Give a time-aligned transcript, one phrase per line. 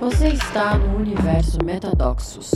[0.00, 2.52] Você está no universo Metadoxos,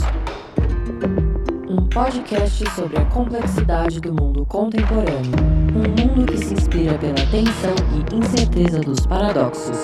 [1.67, 5.31] um podcast sobre a complexidade do mundo contemporâneo,
[5.75, 9.77] um mundo que se inspira pela tensão e incerteza dos paradoxos.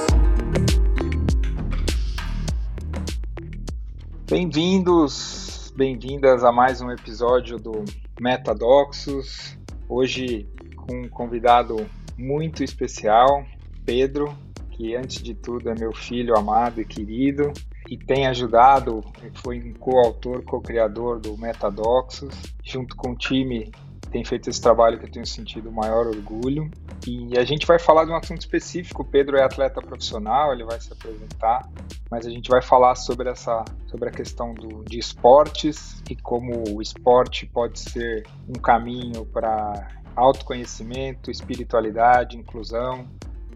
[4.30, 7.84] Bem-vindos, bem-vindas a mais um episódio do
[8.22, 9.58] Metadoxos.
[9.90, 10.48] Hoje
[10.78, 11.86] com um convidado
[12.18, 13.44] muito especial,
[13.86, 14.34] Pedro,
[14.80, 17.52] que antes de tudo é meu filho amado e querido
[17.90, 22.34] e tem ajudado, foi um coautor, co-criador do Metadoxos,
[22.64, 23.70] junto com o time
[24.10, 26.72] tem feito esse trabalho que eu tenho sentido o maior orgulho.
[27.06, 29.04] E a gente vai falar de um assunto específico.
[29.04, 31.70] O Pedro é atleta profissional, ele vai se apresentar,
[32.10, 36.64] mas a gente vai falar sobre essa sobre a questão do, de esportes e como
[36.76, 43.08] o esporte pode ser um caminho para autoconhecimento, espiritualidade, inclusão,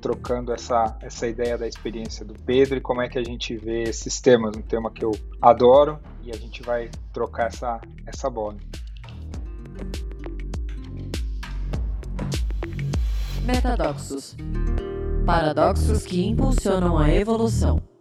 [0.03, 3.84] trocando essa, essa ideia da experiência do Pedro e como é que a gente vê
[3.84, 8.57] esses temas, um tema que eu adoro e a gente vai trocar essa, essa bola.
[13.45, 14.35] Metadoxos
[15.26, 17.93] Paradoxos que impulsionam a evolução.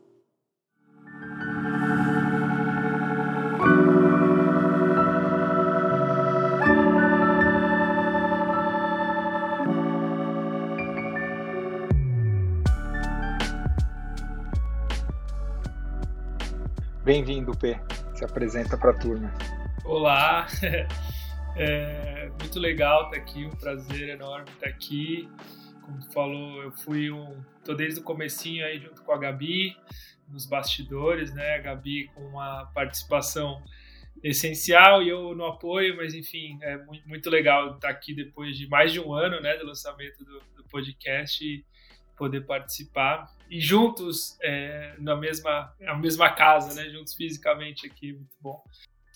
[17.05, 17.77] Bem-vindo, P.
[18.15, 19.35] Se apresenta para a turma.
[19.85, 20.47] Olá,
[21.57, 25.29] é muito legal estar aqui, um prazer enorme estar aqui.
[25.81, 29.77] Como tu falou, eu fui um, tô desde o comecinho aí junto com a Gabi
[30.29, 31.57] nos bastidores, né?
[31.57, 33.61] A Gabi com uma participação
[34.23, 38.69] essencial e eu no apoio, mas enfim, é muito, muito legal estar aqui depois de
[38.69, 41.65] mais de um ano, né, do lançamento do, do podcast e
[42.17, 46.89] poder participar e juntos é, na mesma na mesma casa, né?
[46.89, 48.65] Juntos fisicamente aqui, muito bom.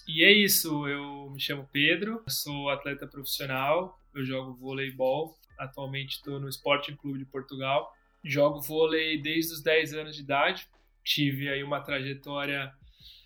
[0.06, 0.86] E é isso.
[0.86, 5.34] Eu me chamo Pedro, sou atleta profissional, eu jogo voleibol.
[5.58, 7.90] Atualmente estou no Sporting Clube de Portugal.
[8.22, 10.68] Jogo vôlei desde os 10 anos de idade.
[11.02, 12.70] Tive aí uma trajetória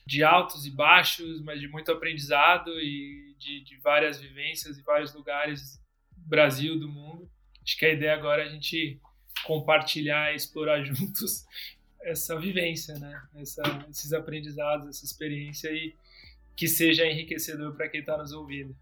[0.06, 5.12] de altos e baixos, mas de muito aprendizado e de, de várias vivências em vários
[5.12, 5.82] lugares
[6.16, 7.28] do Brasil, do mundo.
[7.64, 9.00] Acho que a ideia agora é a gente
[9.44, 11.46] compartilhar e explorar juntos
[12.02, 13.22] essa vivência, né?
[13.36, 15.94] Essa, esses aprendizados, essa experiência e
[16.56, 18.74] que seja enriquecedor para quem está nos ouvindo.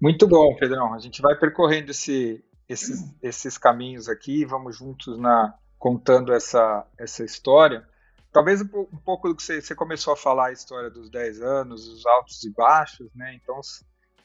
[0.00, 0.94] Muito bom, Pedrão.
[0.94, 7.24] A gente vai percorrendo esse, esses, esses caminhos aqui, vamos juntos na contando essa, essa
[7.24, 7.86] história.
[8.32, 8.66] Talvez um,
[9.04, 12.44] pouco do que você, você, começou a falar, a história dos 10 anos, os altos
[12.44, 13.34] e baixos, né?
[13.34, 13.60] Então,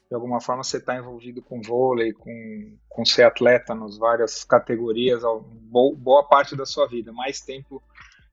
[0.10, 5.24] de alguma forma você está envolvido com vôlei, com, com ser atleta nas várias categorias,
[5.72, 7.82] boa parte da sua vida, mais tempo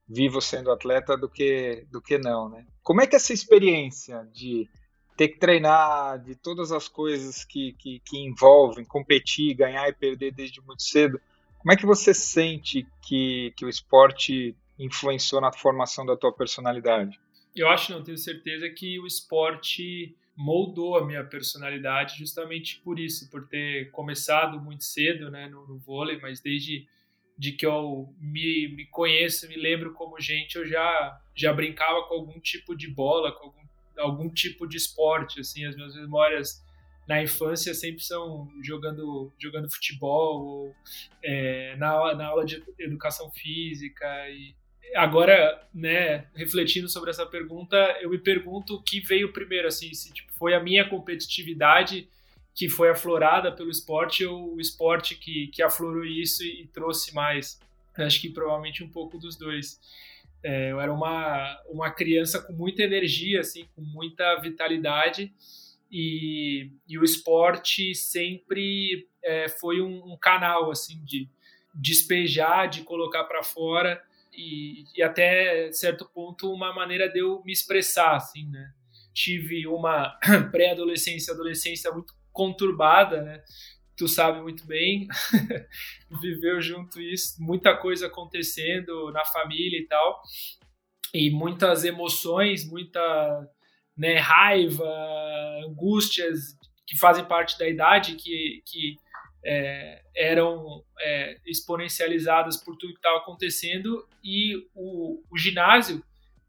[0.07, 2.65] vivo sendo atleta do que, do que não, né?
[2.83, 4.69] Como é que é essa experiência de
[5.15, 10.33] ter que treinar, de todas as coisas que, que, que envolvem competir, ganhar e perder
[10.33, 11.19] desde muito cedo,
[11.59, 17.19] como é que você sente que, que o esporte influenciou na formação da tua personalidade?
[17.55, 23.29] Eu acho, não tenho certeza que o esporte moldou a minha personalidade justamente por isso,
[23.29, 26.87] por ter começado muito cedo né, no, no vôlei, mas desde
[27.37, 32.13] de que eu me, me conheço, me lembro como gente, eu já, já brincava com
[32.13, 33.61] algum tipo de bola, com algum,
[33.97, 36.63] algum tipo de esporte, assim, as minhas memórias
[37.07, 40.75] na infância sempre são jogando, jogando futebol, ou,
[41.23, 44.55] é, na, na aula de educação física e
[44.95, 50.13] agora, né, refletindo sobre essa pergunta, eu me pergunto o que veio primeiro, assim, se
[50.13, 52.07] tipo, foi a minha competitividade
[52.55, 57.59] que foi aflorada pelo esporte ou o esporte que, que aflorou isso e, trouxe mais.
[57.97, 59.79] acho que provavelmente um pouco dos dois.
[60.43, 65.33] É, eu era uma, uma criança com muita energia, assim, com muita vitalidade
[65.89, 71.29] e, e o esporte sempre é, foi um, um canal, assim, de
[71.73, 74.03] despejar, de colocar para fora
[74.35, 78.71] e, e, até certo ponto uma maneira de eu me expressar assim né?
[79.13, 80.17] Tive uma
[80.51, 83.43] pré-adolescência adolescência muito conturbada né?
[83.95, 85.07] Tu sabe muito bem.
[86.21, 90.21] Viveu junto isso muita coisa acontecendo na família e tal.
[91.13, 93.01] E muitas emoções muita
[93.95, 94.83] né, raiva
[95.67, 96.57] angústias
[96.87, 98.97] que fazem parte da idade que, que
[99.43, 106.03] é, eram é, exponencializadas por tudo que estava acontecendo e o, o, ginásio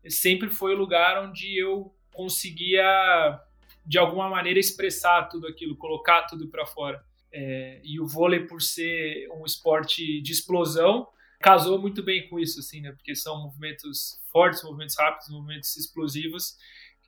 [0.08, 3.40] sempre foi o lugar onde eu conseguia
[3.84, 7.04] de alguma maneira expressar tudo aquilo, colocar tudo para fora.
[7.32, 11.08] É, e o vôlei por ser um esporte de explosão
[11.40, 12.92] casou muito bem com isso, assim, né?
[12.92, 16.56] Porque são movimentos fortes, movimentos rápidos, movimentos explosivos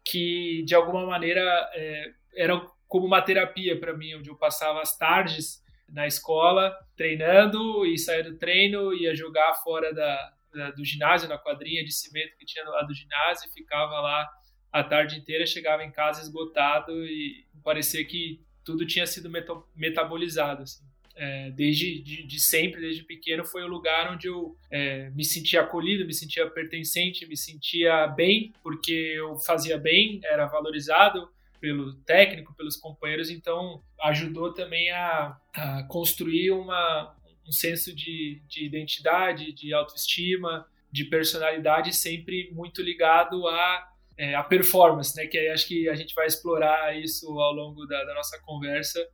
[0.05, 1.41] que de alguma maneira
[1.75, 7.85] é, eram como uma terapia para mim, onde eu passava as tardes na escola treinando
[7.87, 12.37] e saía do treino, ia jogar fora da, da, do ginásio, na quadrinha de cimento
[12.39, 14.29] que tinha lado do ginásio, ficava lá
[14.73, 19.31] a tarde inteira, chegava em casa esgotado e parecia que tudo tinha sido
[19.75, 20.63] metabolizado.
[20.63, 20.87] Assim
[21.17, 25.63] é, desde de, de, sempre, desde pequeno, foi o lugar onde eu é, me sentia
[25.63, 31.29] acolhido, me sentia pertencente, me sentia bem, porque eu fazia bem, era valorizado
[31.61, 37.15] pelo técnico, pelos companheiros, então ajudou também a, a construir uma,
[37.47, 44.43] um senso de, de identidade, de autoestima, de personalidade, sempre muito ligado a é, a
[44.43, 45.27] performance, né?
[45.27, 49.07] Que aí acho que a gente vai explorar isso ao longo da, da nossa conversa.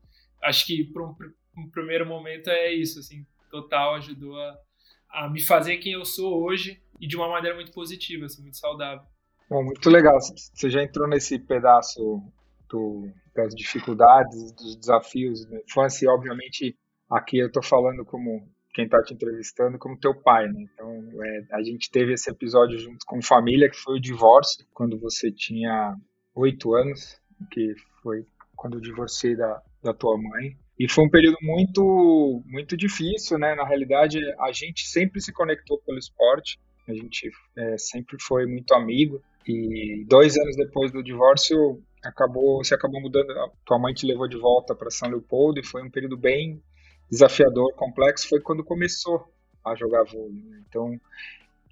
[0.42, 1.14] Acho que para um,
[1.56, 4.58] no primeiro momento é isso, assim, total ajudou a,
[5.10, 8.56] a me fazer quem eu sou hoje e de uma maneira muito positiva, assim, muito
[8.56, 9.04] saudável.
[9.52, 10.18] Bom, muito legal.
[10.18, 12.22] Você já entrou nesse pedaço
[12.70, 16.74] do, das dificuldades, dos desafios da infância, e obviamente
[17.10, 20.64] aqui eu estou falando como quem está te entrevistando, como teu pai, né?
[20.72, 24.98] Então, é, a gente teve esse episódio junto com família, que foi o divórcio, quando
[24.98, 25.96] você tinha
[26.34, 27.20] oito anos,
[27.50, 28.24] que foi
[28.56, 30.56] quando eu divorciei da, da tua mãe.
[30.78, 33.54] E foi um período muito, muito difícil, né?
[33.54, 36.58] Na realidade, a gente sempre se conectou pelo esporte,
[36.88, 39.22] a gente é, sempre foi muito amigo.
[39.46, 43.26] E dois anos depois do divórcio, acabou, você acabou mudando,
[43.64, 46.62] tua mãe te levou de volta para São Leopoldo e foi um período bem
[47.10, 48.28] desafiador, complexo.
[48.28, 49.28] Foi quando começou
[49.64, 50.42] a jogar vôlei.
[50.42, 50.62] Né?
[50.68, 51.00] Então,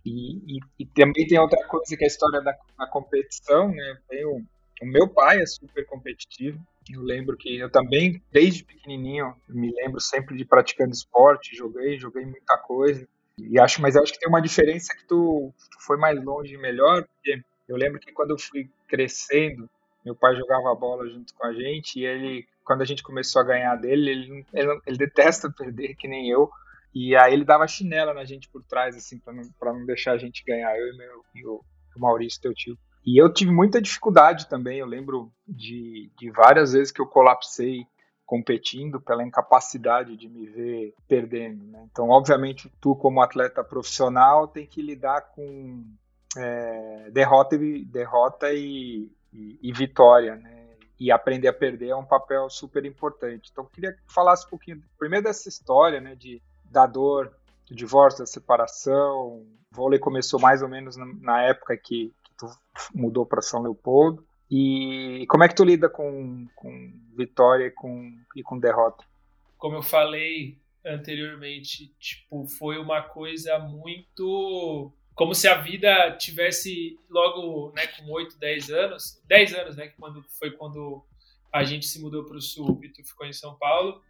[0.05, 3.99] e, e, e, também tem outra coisa que é a história da, da competição, né?
[4.25, 4.43] o,
[4.83, 6.59] o meu pai é super competitivo,
[6.91, 12.25] eu lembro que eu também, desde pequenininho, me lembro sempre de praticando esporte, joguei, joguei
[12.25, 13.07] muita coisa.
[13.39, 16.55] E acho, mas eu acho que tem uma diferença que tu, tu foi mais longe
[16.55, 19.71] e melhor, porque eu lembro que quando eu fui crescendo,
[20.05, 23.45] meu pai jogava bola junto com a gente e ele, quando a gente começou a
[23.45, 26.51] ganhar dele, ele, ele, ele detesta perder, que nem eu.
[26.93, 30.13] E aí ele dava chinela na gente por trás, assim, para não, pra não deixar
[30.13, 31.61] a gente ganhar, eu e, meu, e o,
[31.97, 32.77] o Maurício, teu tio.
[33.07, 34.79] E eu tive muita dificuldade também.
[34.79, 37.87] Eu lembro de, de várias vezes que eu colapsei
[38.27, 41.65] competindo pela incapacidade de me ver perdendo.
[41.67, 41.89] Né?
[41.91, 45.85] Então, obviamente, tu como atleta profissional tem que lidar com
[46.37, 50.69] é, derrota, e, derrota e, e, e, vitória, né?
[50.99, 53.49] E aprender a perder é um papel super importante.
[53.51, 57.33] Então, queria que falasse um pouquinho, primeiro dessa história, né, de, da dor,
[57.67, 59.29] do divórcio, da separação.
[59.29, 62.47] O vôlei começou mais ou menos na, na época que, tu
[62.95, 64.27] mudou para São Leopoldo.
[64.51, 69.05] E como é que tu lida com, com vitória e com, e com derrota?
[69.57, 77.73] Como eu falei anteriormente, tipo, foi uma coisa muito como se a vida tivesse logo,
[77.75, 81.05] né, com 8, 10 anos, 10 anos, né, quando foi quando
[81.53, 84.01] a gente se mudou para o sul e tu ficou em São Paulo,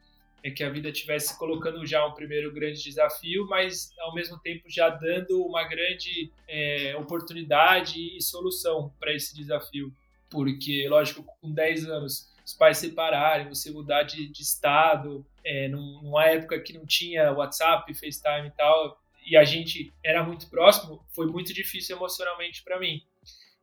[0.42, 4.64] é que a vida estivesse colocando já um primeiro grande desafio, mas ao mesmo tempo
[4.68, 9.92] já dando uma grande é, oportunidade e solução para esse desafio.
[10.30, 16.24] Porque, lógico, com 10 anos, os pais separarem, você mudar de, de estado, é, numa
[16.26, 18.99] época que não tinha WhatsApp, FaceTime e tal,
[19.30, 23.00] e a gente era muito próximo, foi muito difícil emocionalmente para mim.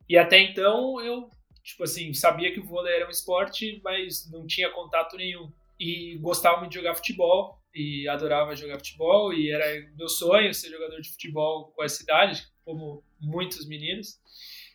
[0.07, 1.29] E até então eu,
[1.61, 6.17] tipo assim, sabia que o vôlei era um esporte, mas não tinha contato nenhum e
[6.21, 11.01] gostava muito de jogar futebol e adorava jogar futebol e era meu sonho ser jogador
[11.01, 14.17] de futebol com essa idade, como muitos meninos.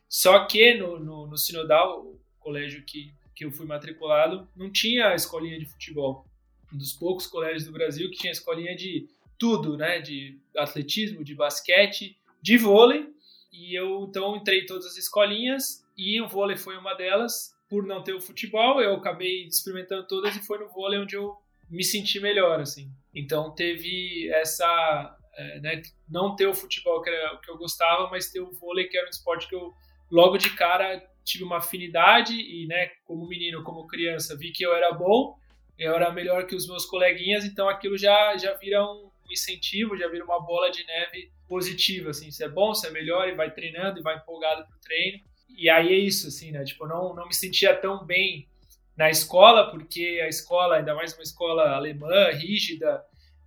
[0.06, 5.14] Só que no, no, no Sinodal, o colégio que, que eu fui matriculado, não tinha
[5.14, 6.26] escolinha de futebol.
[6.70, 9.08] Um dos poucos colégios do Brasil que tinha escolinha de
[9.42, 10.00] tudo, né?
[10.00, 13.08] De atletismo, de basquete, de vôlei.
[13.52, 17.84] E eu então entrei em todas as escolinhas e o vôlei foi uma delas por
[17.84, 21.34] não ter o futebol, eu acabei experimentando todas e foi no vôlei onde eu
[21.68, 22.88] me senti melhor, assim.
[23.12, 28.08] Então teve essa, é, né, não ter o futebol que era o que eu gostava,
[28.11, 29.72] mas ter o vôlei que era um esporte que eu
[30.11, 34.75] logo de cara tive uma afinidade e, né, como menino, como criança, vi que eu
[34.75, 35.34] era bom,
[35.78, 40.09] eu era melhor que os meus coleguinhas, então aquilo já já vira um incentivo, já
[40.09, 43.50] vira uma bola de neve positiva, assim, você é bom, você é melhor e vai
[43.50, 45.21] treinando e vai empolgado pro treino.
[45.49, 46.64] E aí é isso, assim, né?
[46.64, 48.49] Tipo, não, não me sentia tão bem
[48.97, 53.05] na escola, porque a escola, ainda mais uma escola alemã, rígida,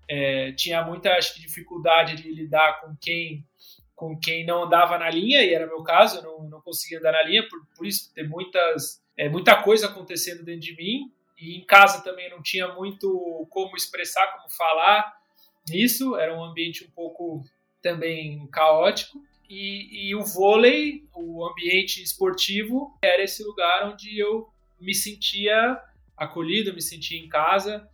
[0.08, 3.46] é, tinha muita acho, dificuldade de lidar com quem
[3.96, 7.14] com quem não andava na linha, e era meu caso, eu não, não conseguia andar
[7.14, 11.58] na linha, por, por isso ter muitas, é, muita coisa acontecendo dentro de mim, e
[11.58, 15.14] em casa também não tinha muito como expressar, como falar,
[15.68, 17.44] nisso, era um ambiente um pouco
[17.82, 19.22] também caótico.
[19.48, 25.80] E, e, o vôlei, o ambiente esportivo, era esse lugar onde eu me sentia
[26.18, 27.88] acolhido, me sentia em casa.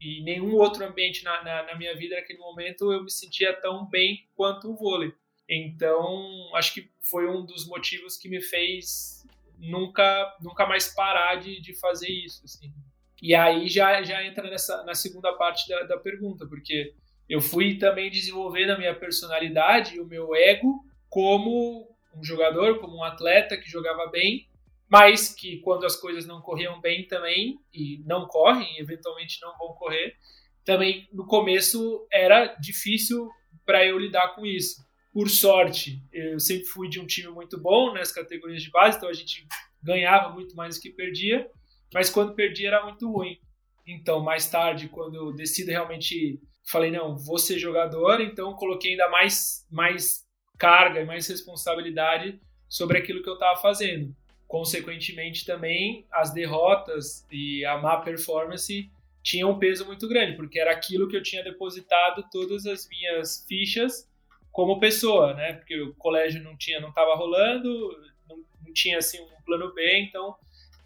[0.00, 3.86] E nenhum outro ambiente na, na, na minha vida naquele momento eu me sentia tão
[3.86, 5.12] bem quanto o vôlei.
[5.48, 9.26] Então, acho que foi um dos motivos que me fez
[9.58, 12.42] nunca, nunca mais parar de, de fazer isso.
[12.44, 12.72] Assim.
[13.20, 16.94] E aí já, já entra nessa, na segunda parte da, da pergunta, porque
[17.28, 22.96] eu fui também desenvolvendo a minha personalidade e o meu ego como um jogador, como
[22.96, 24.48] um atleta que jogava bem,
[24.88, 29.74] mas que quando as coisas não corriam bem também, e não correm, eventualmente não vão
[29.74, 30.14] correr,
[30.64, 33.28] também no começo era difícil
[33.64, 34.84] para eu lidar com isso.
[35.12, 39.08] Por sorte, eu sempre fui de um time muito bom nas categorias de base, então
[39.08, 39.46] a gente
[39.82, 41.48] ganhava muito mais do que perdia,
[41.92, 43.38] mas quando perdia era muito ruim.
[43.86, 49.08] Então, mais tarde, quando eu decido realmente, falei, não, vou ser jogador, então coloquei ainda
[49.08, 50.24] mais, mais
[50.58, 54.14] carga e mais responsabilidade sobre aquilo que eu estava fazendo.
[54.46, 58.90] Consequentemente, também as derrotas e a má performance
[59.22, 63.44] tinham um peso muito grande, porque era aquilo que eu tinha depositado todas as minhas
[63.48, 64.08] fichas
[64.52, 65.54] como pessoa, né?
[65.54, 67.68] Porque o colégio não tinha, não estava rolando,
[68.28, 70.36] não, não, tinha assim um plano B, então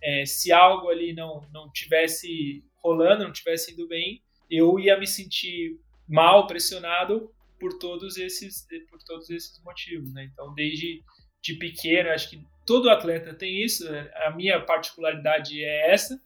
[0.01, 5.07] é, se algo ali não não tivesse rolando, não tivesse indo bem, eu ia me
[5.07, 5.79] sentir
[6.09, 10.31] mal, pressionado por todos esses por todos esses motivos, né?
[10.33, 11.03] Então desde
[11.41, 13.91] de pequeno, acho que todo atleta tem isso.
[13.91, 14.11] Né?
[14.27, 16.21] A minha particularidade é essa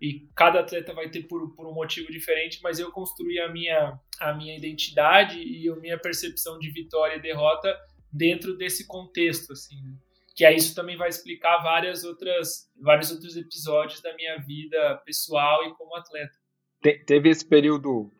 [0.00, 3.98] e cada atleta vai ter por, por um motivo diferente, mas eu construí a minha,
[4.20, 7.76] a minha identidade e a minha percepção de vitória e derrota
[8.12, 9.94] dentro desse contexto, assim, né?
[10.36, 15.64] que aí isso também vai explicar várias outras, vários outros episódios da minha vida pessoal
[15.64, 16.38] e como atleta.
[16.82, 18.10] Te, teve esse período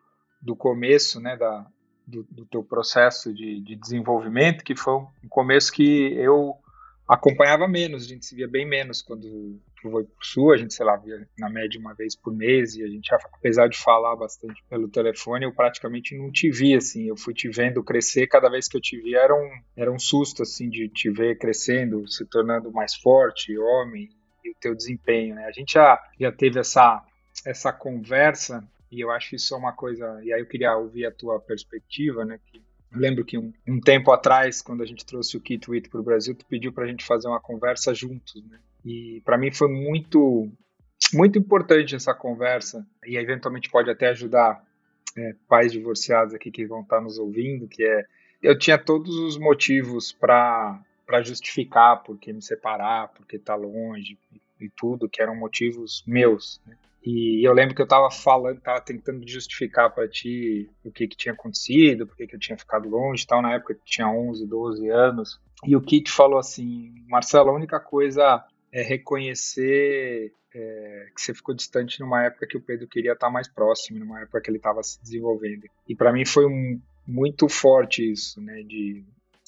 [0.41, 1.65] do começo, né, da,
[2.07, 6.55] do, do teu processo de, de desenvolvimento, que foi um começo que eu
[7.09, 10.75] acompanhava menos, a gente se via bem menos quando tu foi pro sul, a gente,
[10.75, 14.15] sei lá, via na média uma vez por mês, e a gente, apesar de falar
[14.15, 18.47] bastante pelo telefone, eu praticamente não te via, assim, eu fui te vendo crescer, cada
[18.47, 22.07] vez que eu te via era um, era um susto, assim, de te ver crescendo,
[22.07, 24.07] se tornando mais forte, homem,
[24.45, 27.03] e o teu desempenho, né, a gente já, já teve essa,
[27.45, 31.05] essa conversa, e eu acho que isso é uma coisa, e aí eu queria ouvir
[31.05, 35.37] a tua perspectiva, né, que lembro que um, um, tempo atrás, quando a gente trouxe
[35.37, 38.43] o Kit Witt para o Brasil, tu pediu para a gente fazer uma conversa juntos,
[38.47, 38.59] né?
[38.83, 40.49] E para mim foi muito,
[41.13, 42.85] muito importante essa conversa.
[43.05, 44.63] E eventualmente pode até ajudar
[45.17, 48.05] é, pais divorciados aqui que vão estar nos ouvindo, que é
[48.41, 54.15] eu tinha todos os motivos para para justificar por que me separar, porque tá longe
[54.31, 56.61] e, e tudo, que eram motivos meus.
[56.67, 56.77] Né?
[57.05, 61.15] E eu lembro que eu estava falando, tava tentando justificar para ti o que, que
[61.15, 63.41] tinha acontecido, por que eu tinha ficado longe tal.
[63.41, 65.39] Na época eu tinha 11, 12 anos.
[65.65, 71.53] E o Kit falou assim: Marcelo, a única coisa é reconhecer é, que você ficou
[71.55, 74.81] distante numa época que o Pedro queria estar mais próximo, numa época que ele estava
[74.83, 75.65] se desenvolvendo.
[75.87, 78.61] E para mim foi um, muito forte isso, né?
[78.63, 79.03] De,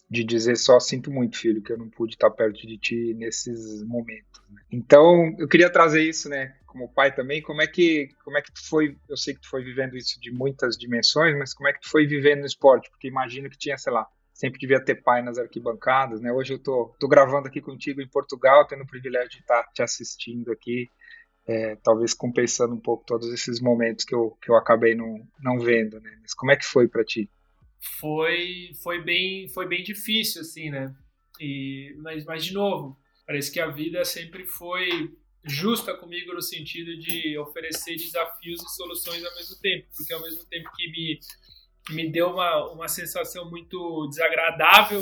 [0.10, 3.84] de dizer só sinto muito, filho, que eu não pude estar perto de ti nesses
[3.84, 4.41] momentos.
[4.50, 4.62] Né?
[4.72, 6.55] Então eu queria trazer isso, né?
[6.71, 9.49] Como pai também, como é que como é que tu foi, eu sei que tu
[9.49, 12.89] foi vivendo isso de muitas dimensões, mas como é que tu foi vivendo no esporte?
[12.89, 16.31] Porque imagino que tinha, sei lá, sempre devia ter pai nas arquibancadas, né?
[16.31, 19.83] Hoje eu tô, tô gravando aqui contigo em Portugal, tendo o privilégio de estar te
[19.83, 20.87] assistindo aqui,
[21.45, 25.59] é, talvez compensando um pouco todos esses momentos que eu, que eu acabei não, não
[25.59, 26.17] vendo, né?
[26.21, 27.29] Mas como é que foi para ti?
[27.99, 30.93] Foi, foi bem, foi bem difícil, assim, né?
[31.39, 32.97] E, mas, mas de novo,
[33.27, 35.11] parece que a vida sempre foi
[35.43, 40.45] justa comigo no sentido de oferecer desafios e soluções ao mesmo tempo, porque ao mesmo
[40.45, 41.19] tempo que me,
[41.89, 45.01] me deu uma, uma sensação muito desagradável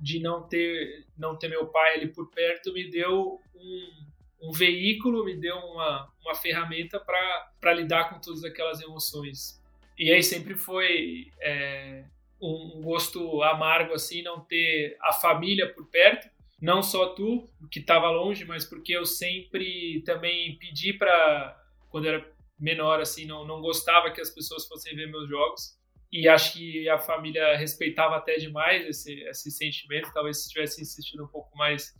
[0.00, 5.24] de não ter não ter meu pai ali por perto, me deu um, um veículo,
[5.24, 9.60] me deu uma, uma ferramenta para lidar com todas aquelas emoções.
[9.98, 12.04] E aí sempre foi é,
[12.40, 16.28] um gosto amargo assim não ter a família por perto,
[16.60, 21.56] não só tu, que estava longe, mas porque eu sempre também pedi para,
[21.88, 25.78] quando era menor, assim, não, não gostava que as pessoas fossem ver meus jogos.
[26.10, 30.10] E acho que a família respeitava até demais esse, esse sentimento.
[30.12, 31.94] Talvez se tivesse insistido um pouco mais,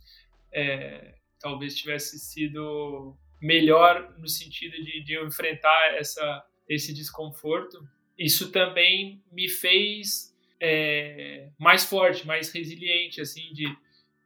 [0.51, 7.79] é, talvez tivesse sido melhor no sentido de, de eu enfrentar essa, esse desconforto.
[8.17, 13.65] Isso também me fez é, mais forte, mais resiliente, assim, de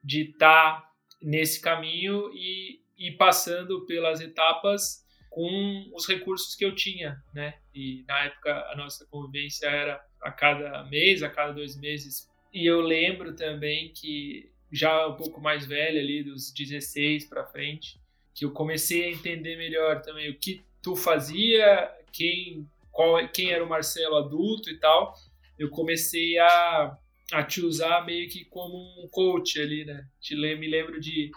[0.04, 0.92] de estar tá
[1.22, 7.56] nesse caminho e ir passando pelas etapas com os recursos que eu tinha, né?
[7.74, 12.30] E na época a nossa convivência era a cada mês, a cada dois meses.
[12.54, 18.00] E eu lembro também que já um pouco mais velho ali, dos 16 para frente,
[18.34, 23.64] que eu comecei a entender melhor também o que tu fazia, quem qual quem era
[23.64, 25.16] o Marcelo adulto e tal.
[25.58, 26.98] Eu comecei a,
[27.34, 30.08] a te usar meio que como um coach ali, né?
[30.22, 31.32] Te, me lembro de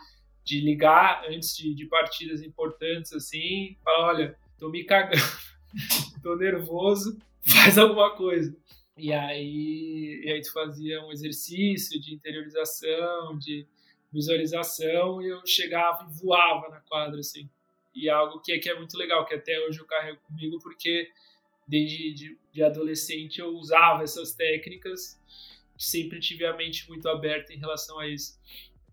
[0.47, 5.21] de ligar antes de, de partidas importantes, assim, falar, olha, tô me cagando,
[6.23, 8.57] tô nervoso, faz alguma coisa.
[8.97, 13.67] E aí, e aí tu fazia um exercício de interiorização, de
[14.13, 17.51] visualização, e eu chegava e voava na quadra, assim.
[17.93, 21.11] E é algo que, que é muito legal, que até hoje eu carrego comigo, porque
[21.67, 25.21] desde de, de adolescente eu usava essas técnicas,
[25.79, 28.39] sempre tive a mente muito aberta em relação a isso.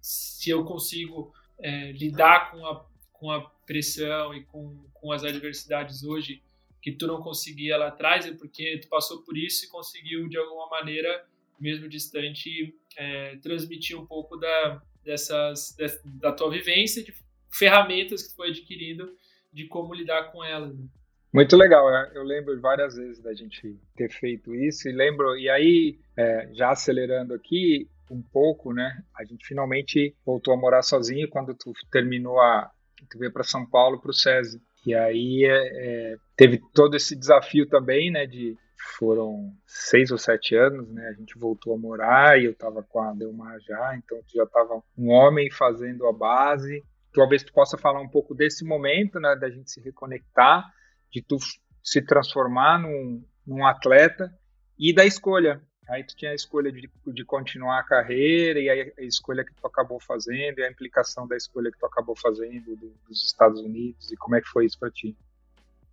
[0.02, 6.04] Se eu consigo é, lidar com a, com a pressão e com, com as adversidades
[6.04, 6.42] hoje
[6.82, 10.38] que tu não conseguia lá atrás, é porque tu passou por isso e conseguiu, de
[10.38, 11.26] alguma maneira,
[11.58, 17.14] mesmo distante, é, transmitir um pouco da, dessas, da tua vivência, de
[17.50, 19.18] ferramentas que tu foi adquirindo
[19.54, 20.78] de como lidar com elas.
[20.78, 20.86] Né?
[21.34, 25.50] Muito legal, é, eu lembro várias vezes da gente ter feito isso e lembro, e
[25.50, 29.04] aí, é, já acelerando aqui, um pouco, né?
[29.18, 32.70] A gente finalmente voltou a morar sozinho quando tu terminou a,
[33.10, 34.62] tu veio para São Paulo para o SESI.
[34.86, 38.26] E aí é, é, teve todo esse desafio também, né?
[38.26, 38.56] De
[39.00, 41.08] foram seis ou sete anos, né?
[41.08, 44.44] A gente voltou a morar e eu estava com a Delmar já, então tu já
[44.44, 46.84] estava um homem fazendo a base.
[47.14, 49.36] Talvez tu possa falar um pouco desse momento, né?
[49.36, 50.66] Da gente se reconectar,
[51.14, 51.38] de tu
[51.82, 54.34] se transformar num, num atleta
[54.78, 58.74] e da escolha, Aí tu tinha a escolha de, de continuar a carreira e a,
[58.98, 62.76] a escolha que tu acabou fazendo e a implicação da escolha que tu acabou fazendo
[62.76, 65.16] do, dos Estados Unidos e como é que foi isso para ti?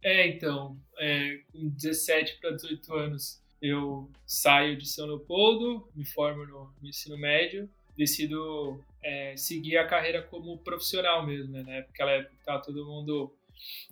[0.03, 6.47] É, então, é, com 17 para 18 anos eu saio de São Leopoldo, me formo
[6.47, 11.85] no, no ensino médio, decido é, seguir a carreira como profissional mesmo, né?
[11.87, 13.35] Naquela época tá todo mundo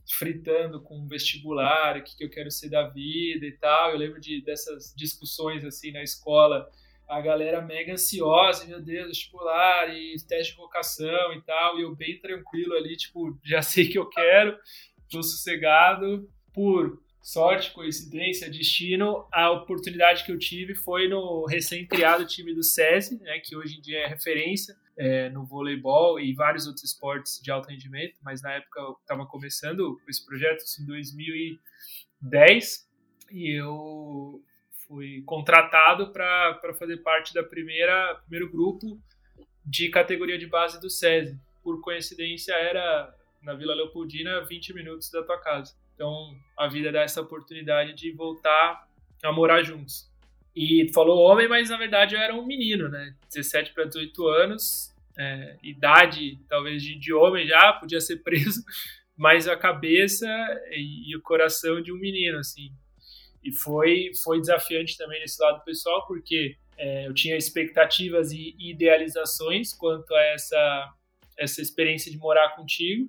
[0.06, 3.90] fritando com vestibular, o que, que eu quero ser da vida e tal.
[3.90, 6.68] Eu lembro de, dessas discussões assim na escola,
[7.08, 11.94] a galera mega ansiosa, meu Deus, vestibular e teste de vocação e tal, e eu
[11.94, 14.58] bem tranquilo ali, tipo, já sei que eu quero,
[15.10, 22.54] tô sossegado, por sorte, coincidência, destino, a oportunidade que eu tive foi no recém-criado time
[22.54, 26.84] do SESI, né, que hoje em dia é referência é, no voleibol e vários outros
[26.84, 32.88] esportes de alto rendimento, mas na época eu estava começando com esse projeto, em 2010,
[33.30, 34.42] e eu
[34.86, 39.00] fui contratado para fazer parte da primeira primeiro grupo
[39.64, 41.38] de categoria de base do SESI.
[41.62, 45.76] Por coincidência, era na Vila Leopoldina, 20 minutos da tua casa.
[45.94, 48.88] Então, a vida dá essa oportunidade de voltar
[49.22, 50.10] a morar juntos.
[50.54, 53.14] E falou homem, mas na verdade eu era um menino, né?
[53.28, 58.62] 17 para 18 anos, é, idade talvez de, de homem já, podia ser preso,
[59.16, 60.26] mas a cabeça
[60.70, 62.72] e, e, o coração de um menino, assim.
[63.42, 69.72] E foi, foi desafiante também nesse lado pessoal, porque é, eu tinha expectativas e idealizações
[69.72, 70.94] quanto a essa,
[71.36, 73.08] essa experiência de morar contigo,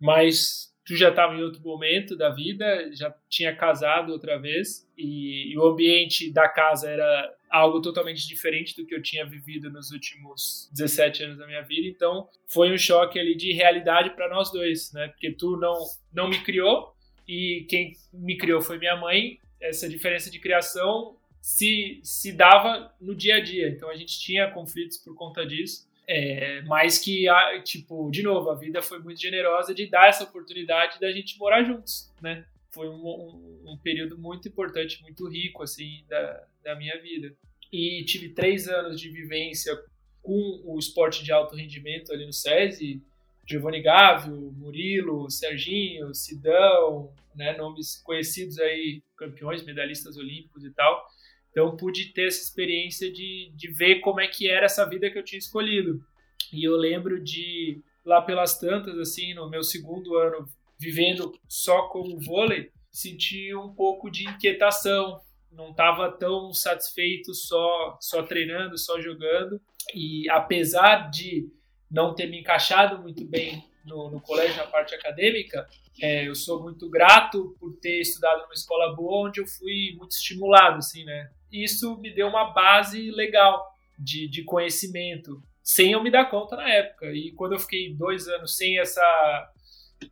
[0.00, 5.52] mas tu já estava em outro momento da vida, já tinha casado outra vez e,
[5.52, 9.90] e, o ambiente da casa era algo totalmente diferente do que eu tinha vivido nos
[9.92, 11.88] últimos 17 anos da minha vida.
[11.88, 15.08] Então, foi um choque ali de realidade para nós dois, né?
[15.08, 15.74] Porque tu não
[16.12, 16.92] não me criou
[17.26, 19.38] e quem me criou foi minha mãe.
[19.60, 23.68] Essa diferença de criação se se dava no dia a dia.
[23.68, 25.88] Então, a gente tinha conflitos por conta disso.
[26.06, 27.26] É, mas que,
[27.64, 31.64] tipo, de novo, a vida foi muito generosa de dar essa oportunidade da gente morar
[31.64, 32.44] juntos, né?
[32.70, 37.34] Foi um, um, um período muito importante, muito rico, assim, da, da minha vida.
[37.72, 39.74] E tive três anos de vivência
[40.22, 43.02] com o esporte de alto rendimento ali no SESI,
[43.46, 51.06] Giovanni Gávio, Murilo, Serginho, Sidão, né, nomes conhecidos aí, campeões, medalhistas olímpicos e tal.
[51.54, 55.16] Então pude ter essa experiência de, de ver como é que era essa vida que
[55.16, 56.04] eu tinha escolhido.
[56.52, 62.18] E eu lembro de lá pelas tantas, assim, no meu segundo ano vivendo só como
[62.18, 65.20] vôlei, senti um pouco de inquietação.
[65.52, 69.60] Não estava tão satisfeito só só treinando, só jogando.
[69.94, 71.48] E apesar de
[71.88, 75.68] não ter me encaixado muito bem no, no colégio na parte acadêmica,
[76.00, 80.12] é, eu sou muito grato por ter estudado numa escola boa, onde eu fui muito
[80.12, 81.30] estimulado, assim, né?
[81.52, 83.64] Isso me deu uma base legal
[83.98, 87.06] de, de conhecimento, sem eu me dar conta na época.
[87.12, 89.50] E quando eu fiquei dois anos sem essa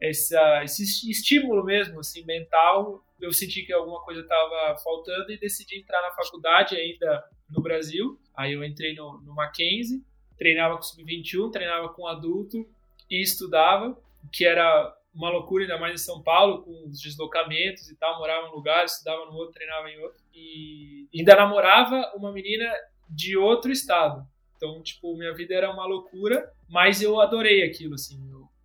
[0.00, 5.78] essa, esse estímulo mesmo, assim, mental, eu senti que alguma coisa estava faltando e decidi
[5.78, 8.18] entrar na faculdade ainda no Brasil.
[8.34, 10.02] Aí eu entrei no, no Mackenzie,
[10.38, 12.66] treinava com sub-21, treinava com adulto
[13.12, 13.94] e estudava,
[14.32, 18.18] que era uma loucura, ainda mais em São Paulo, com os deslocamentos e tal.
[18.18, 20.18] Morava em um lugar, estudava no outro, treinava em outro.
[20.34, 22.72] E ainda namorava uma menina
[23.10, 24.26] de outro estado.
[24.56, 28.18] Então, tipo, minha vida era uma loucura, mas eu adorei aquilo, assim.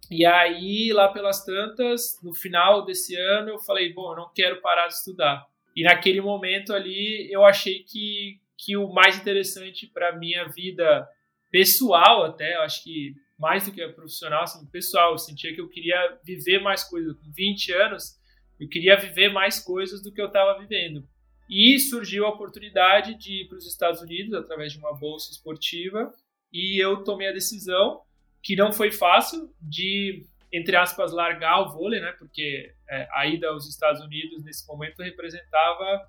[0.09, 4.61] E aí, lá pelas tantas, no final desse ano, eu falei, bom, eu não quero
[4.61, 5.45] parar de estudar.
[5.75, 11.05] E naquele momento ali, eu achei que, que o mais interessante para minha vida
[11.51, 15.69] pessoal até, eu acho que mais do que profissional, assim, pessoal, eu sentia que eu
[15.69, 17.15] queria viver mais coisas.
[17.17, 18.19] Com 20 anos,
[18.59, 21.07] eu queria viver mais coisas do que eu estava vivendo.
[21.49, 26.13] E surgiu a oportunidade de ir para os Estados Unidos através de uma bolsa esportiva
[26.51, 28.01] e eu tomei a decisão,
[28.41, 32.13] que não foi fácil, de, entre aspas, largar o vôlei, né?
[32.13, 36.07] Porque é, a ida aos Estados Unidos nesse momento representava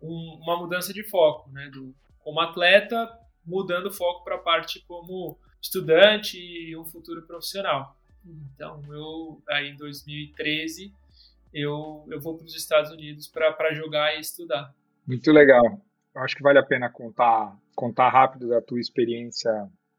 [0.00, 1.68] um, uma mudança de foco, né?
[1.70, 3.10] Do, como atleta,
[3.44, 7.96] mudando o foco para a parte como estudante e um futuro profissional.
[8.24, 10.92] Então, eu aí em 2013
[11.52, 14.74] eu, eu vou para os Estados Unidos para jogar e estudar.
[15.06, 15.64] Muito legal.
[16.14, 19.50] Eu acho que vale a pena contar contar rápido da tua experiência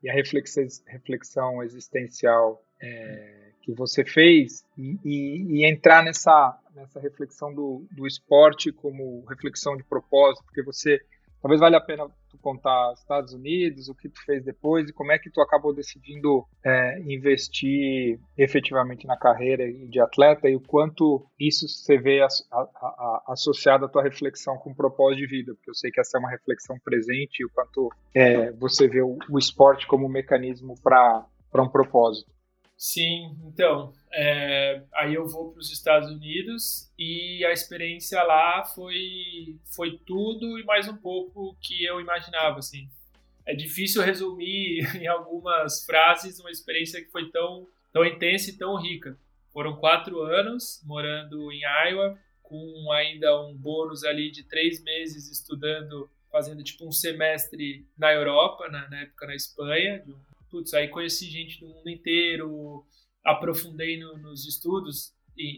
[0.03, 6.99] e a reflexão, reflexão existencial é, que você fez e, e, e, entrar nessa, nessa
[6.99, 10.99] reflexão do, do esporte como reflexão de propósito, porque você
[11.41, 15.11] talvez valha a pena tu contar Estados Unidos, o que tu fez depois e como
[15.11, 21.25] é que tu acabou decidindo é, investir efetivamente na carreira de atleta e o quanto
[21.39, 25.53] isso você vê a, a, a, associado à tua reflexão com o propósito de vida,
[25.55, 29.01] porque eu sei que essa é uma reflexão presente e o quanto é, você vê
[29.01, 31.25] o, o esporte como um mecanismo para
[31.55, 32.30] um propósito.
[32.81, 39.59] Sim, então, é, aí eu vou para os Estados Unidos e a experiência lá foi,
[39.65, 42.89] foi tudo e mais um pouco que eu imaginava, assim.
[43.45, 48.75] É difícil resumir em algumas frases uma experiência que foi tão, tão intensa e tão
[48.81, 49.15] rica.
[49.53, 56.09] Foram quatro anos morando em Iowa, com ainda um bônus ali de três meses estudando,
[56.31, 60.89] fazendo tipo um semestre na Europa, na, na época na Espanha, de um putz, aí
[60.89, 62.85] conheci gente do mundo inteiro,
[63.23, 65.13] aprofundei no, nos estudos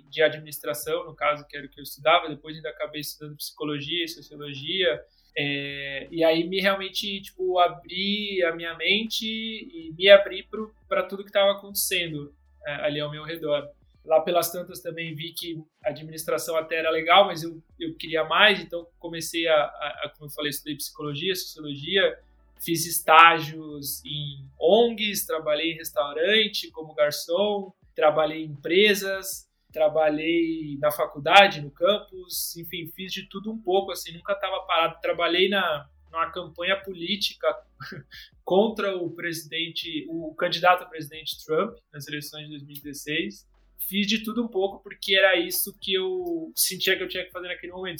[0.09, 4.05] de administração, no caso, que era o que eu estudava, depois ainda acabei estudando psicologia
[4.05, 5.03] e sociologia,
[5.35, 10.47] é, e aí me realmente, tipo, abri a minha mente e me abri
[10.87, 12.33] para tudo que estava acontecendo
[12.65, 13.67] é, ali ao meu redor.
[14.05, 18.23] Lá pelas tantas também vi que a administração até era legal, mas eu, eu queria
[18.25, 22.19] mais, então comecei a, a, a como eu falei, estudei psicologia, sociologia,
[22.63, 31.61] fiz estágios em ONGs, trabalhei em restaurante como garçom, trabalhei em empresas, trabalhei na faculdade,
[31.61, 34.99] no campus, enfim, fiz de tudo um pouco, assim, nunca estava parado.
[35.01, 37.47] Trabalhei na numa campanha política
[38.45, 43.47] contra o presidente, o candidato a presidente Trump nas eleições de 2016.
[43.79, 47.31] Fiz de tudo um pouco porque era isso que eu sentia que eu tinha que
[47.31, 47.99] fazer naquele momento,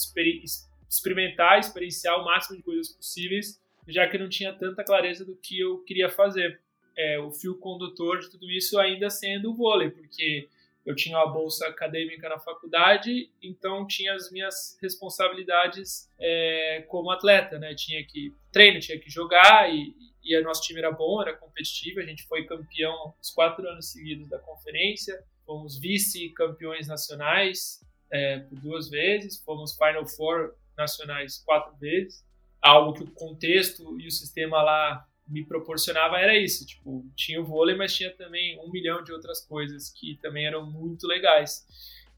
[0.88, 5.60] experimentar, experienciar o máximo de coisas possíveis já que não tinha tanta clareza do que
[5.60, 6.60] eu queria fazer.
[6.96, 10.48] É, o fio condutor de tudo isso ainda sendo o vôlei, porque
[10.86, 17.58] eu tinha uma bolsa acadêmica na faculdade, então tinha as minhas responsabilidades é, como atleta,
[17.58, 17.74] né?
[17.74, 22.00] Tinha que treino, tinha que jogar e, e nosso time era bom, era competitivo.
[22.00, 27.80] A gente foi campeão os quatro anos seguidos da conferência, fomos vice-campeões nacionais
[28.12, 32.24] é, duas vezes, fomos Final Four nacionais quatro vezes
[32.64, 37.46] algo que o contexto e o sistema lá me proporcionava era isso, tipo, tinha o
[37.46, 41.66] vôlei, mas tinha também um milhão de outras coisas que também eram muito legais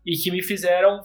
[0.06, 1.02] e que me fizeram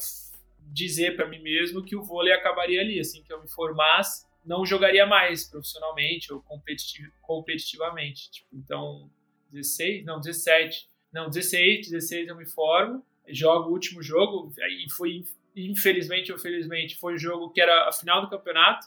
[0.58, 4.64] dizer para mim mesmo que o vôlei acabaria ali, assim que eu me formasse, não
[4.64, 9.10] jogaria mais profissionalmente ou competitiv competitivamente, tipo, então
[9.50, 15.24] 16, não, 17, não, 16, 16 eu me formo, jogo o último jogo e foi
[15.56, 18.86] infelizmente ou felizmente foi o jogo que era a final do campeonato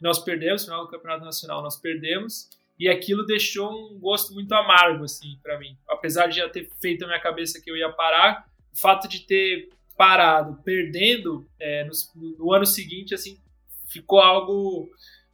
[0.00, 5.04] nós perdemos, final do Campeonato Nacional nós perdemos, e aquilo deixou um gosto muito amargo,
[5.04, 5.76] assim, para mim.
[5.88, 9.20] Apesar de já ter feito na minha cabeça que eu ia parar, o fato de
[9.20, 11.92] ter parado, perdendo, é, no,
[12.38, 13.40] no ano seguinte, assim,
[13.88, 14.88] ficou algo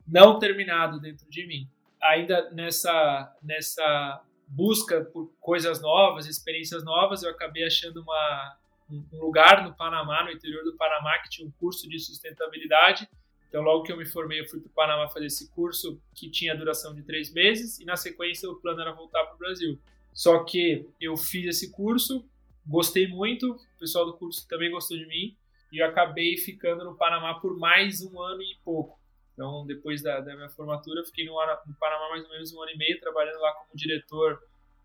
[0.09, 1.69] não terminado dentro de mim.
[2.01, 8.57] Ainda nessa, nessa busca por coisas novas, experiências novas, eu acabei achando uma,
[8.91, 13.09] um lugar no Panamá, no interior do Panamá, que tinha um curso de sustentabilidade,
[13.55, 16.29] então, logo que eu me formei, eu fui para o Panamá fazer esse curso que
[16.29, 19.79] tinha duração de três meses e, na sequência, o plano era voltar para o Brasil.
[20.13, 22.29] Só que eu fiz esse curso
[22.67, 25.37] gostei muito, o pessoal do curso também gostou de mim,
[25.71, 28.99] e eu acabei ficando no Panamá por mais um ano e pouco.
[29.33, 32.61] Então, depois da, da minha formatura, eu fiquei no, no, Panamá mais ou menos um
[32.61, 34.43] ano e meio, trabalhando lá como diretor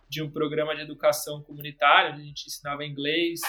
[0.08, 3.39] de um programa de educação comunitária, onde a gente ensinava inglês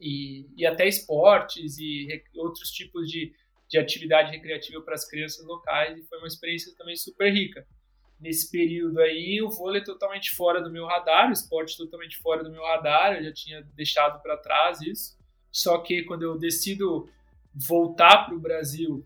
[0.00, 3.32] e, e até esportes e outros tipos de,
[3.68, 7.66] de atividade recreativa para as crianças locais, e foi uma experiência também super rica.
[8.20, 12.50] Nesse período aí, o vôlei totalmente fora do meu radar, o esporte totalmente fora do
[12.50, 15.16] meu radar, eu já tinha deixado para trás isso.
[15.50, 17.08] Só que quando eu decido
[17.54, 19.04] voltar para o Brasil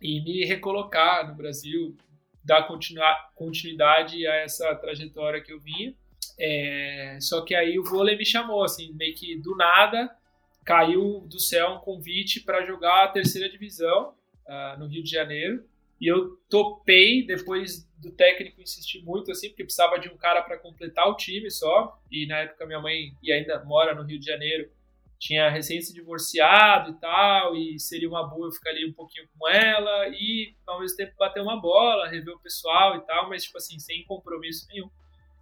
[0.00, 1.96] e me recolocar no Brasil,
[2.44, 2.66] dar
[3.34, 5.94] continuidade a essa trajetória que eu vinha.
[6.38, 10.14] É, só que aí o vôlei me chamou, assim, meio que do nada
[10.66, 14.12] caiu do céu um convite para jogar a terceira divisão
[14.46, 15.64] uh, no Rio de Janeiro.
[15.98, 20.58] E eu topei, depois do técnico insistir muito, assim, porque precisava de um cara para
[20.58, 21.98] completar o time só.
[22.10, 24.68] E na época minha mãe, e ainda mora no Rio de Janeiro,
[25.18, 29.26] tinha recém se divorciado e tal, e seria uma boa eu ficar ali um pouquinho
[29.38, 33.44] com ela e ao mesmo tempo bater uma bola, rever o pessoal e tal, mas
[33.44, 34.90] tipo assim, sem compromisso nenhum.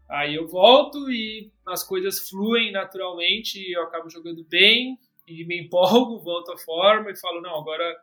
[0.09, 6.19] Aí eu volto e as coisas fluem naturalmente, eu acabo jogando bem e me empolgo,
[6.25, 7.97] volto à forma e falo, não, agora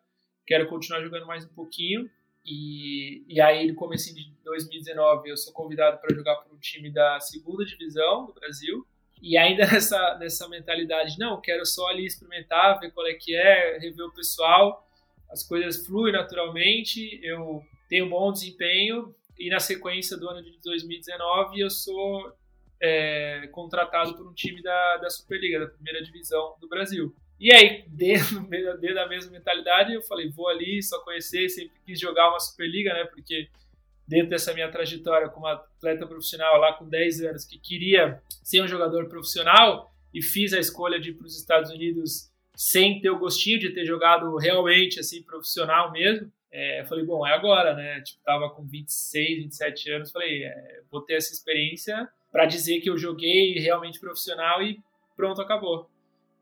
[0.45, 2.09] quero continuar jogando mais um pouquinho.
[2.45, 6.91] E, e aí, no começo de 2019, eu sou convidado para jogar para um time
[6.91, 8.85] da segunda divisão do Brasil,
[9.21, 13.77] e ainda nessa, nessa mentalidade, não, quero só ali experimentar, ver qual é que é,
[13.77, 14.87] rever o pessoal,
[15.29, 20.59] as coisas fluem naturalmente, eu tenho um bom desempenho e na sequência do ano de
[20.61, 22.31] 2019 eu sou
[22.81, 27.15] é, contratado por um time da, da Superliga, da primeira divisão do Brasil.
[27.39, 31.99] E aí, dentro, dentro da mesma mentalidade, eu falei, vou ali só conhecer, sempre quis
[31.99, 33.47] jogar uma Superliga, né, porque
[34.07, 38.67] dentro dessa minha trajetória como atleta profissional lá com 10 anos, que queria ser um
[38.67, 43.17] jogador profissional e fiz a escolha de ir para os Estados Unidos sem ter o
[43.17, 46.29] gostinho de ter jogado realmente assim profissional mesmo.
[46.51, 48.01] É, falei, bom, é agora, né?
[48.01, 52.89] Tipo, tava com 26, 27 anos, falei, é, vou ter essa experiência para dizer que
[52.89, 54.79] eu joguei realmente profissional e
[55.15, 55.89] pronto, acabou.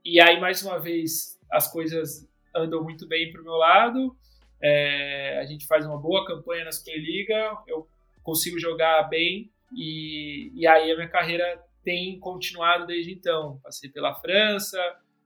[0.06, 4.16] E aí, mais uma vez, as coisas andam muito bem para o meu lado.
[4.62, 7.88] É, a gente faz uma boa campanha na Superliga, eu
[8.24, 13.60] consigo jogar bem e, e aí a minha carreira tem continuado desde então.
[13.64, 14.78] Passei pela França,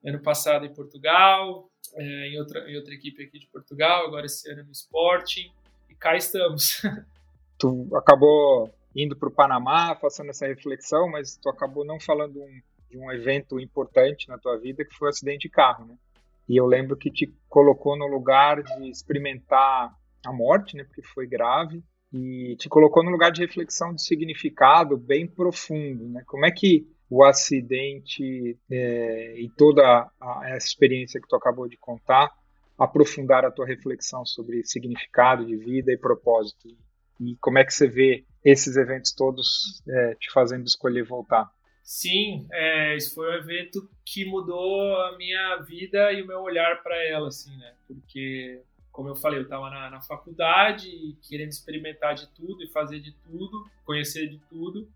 [0.06, 4.50] ano passado em Portugal, é, em, outra, em outra equipe aqui de Portugal, agora esse
[4.52, 5.52] ano no Sporting,
[5.90, 6.82] e cá estamos.
[7.58, 12.62] Tu acabou indo para o Panamá, fazendo essa reflexão, mas tu acabou não falando um,
[12.90, 15.96] de um evento importante na tua vida, que foi o acidente de carro, né?
[16.48, 21.26] E eu lembro que te colocou no lugar de experimentar a morte, né, porque foi
[21.26, 26.22] grave, e te colocou no lugar de reflexão de significado bem profundo, né?
[26.28, 31.78] Como é que o acidente é, e toda a, essa experiência que tu acabou de
[31.78, 32.32] contar
[32.78, 36.68] aprofundar a tua reflexão sobre significado de vida e propósito?
[37.20, 41.52] E como é que você vê esses eventos todos é, te fazendo escolher voltar?
[41.84, 46.82] Sim, é, esse foi um evento que mudou a minha vida e o meu olhar
[46.82, 47.74] para ela, assim, né?
[47.86, 53.00] Porque, como eu falei, eu estava na, na faculdade querendo experimentar de tudo e fazer
[53.00, 54.90] de tudo, conhecer de tudo,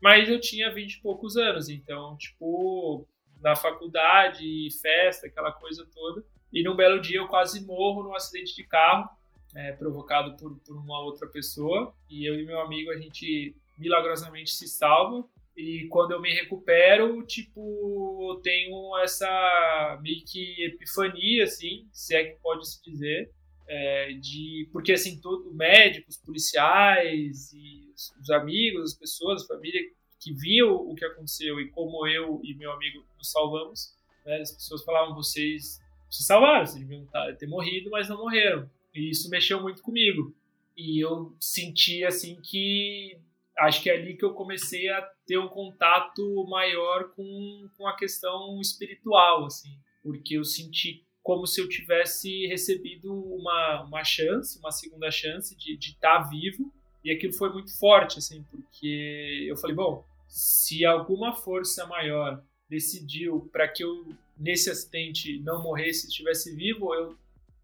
[0.00, 3.06] mas eu tinha vinte e poucos anos, então, tipo,
[3.40, 6.22] na faculdade, festa, aquela coisa toda.
[6.52, 9.08] E num belo dia eu quase morro num acidente de carro,
[9.54, 14.50] é, provocado por, por uma outra pessoa, e eu e meu amigo, a gente milagrosamente
[14.50, 15.24] se salva
[15.58, 22.24] e quando eu me recupero, tipo, eu tenho essa meio que epifania, assim, se é
[22.26, 23.32] que pode se dizer,
[23.66, 29.80] é, de porque assim, todo médicos, policiais e os amigos, as pessoas, a família
[30.20, 34.52] que viam o que aconteceu e como eu e meu amigo nos salvamos, né, as
[34.52, 37.04] pessoas falavam vocês se salvaram, vocês deviam
[37.36, 38.70] ter morrido, mas não morreram.
[38.98, 40.34] E isso mexeu muito comigo.
[40.76, 43.18] E eu senti assim que
[43.58, 47.96] acho que é ali que eu comecei a ter um contato maior com, com a
[47.96, 54.70] questão espiritual, assim, porque eu senti como se eu tivesse recebido uma, uma chance, uma
[54.70, 56.72] segunda chance de estar tá vivo,
[57.04, 63.48] e aquilo foi muito forte, assim, porque eu falei, bom, se alguma força maior decidiu
[63.52, 64.06] para que eu
[64.38, 67.16] nesse acidente não morresse, estivesse vivo, eu,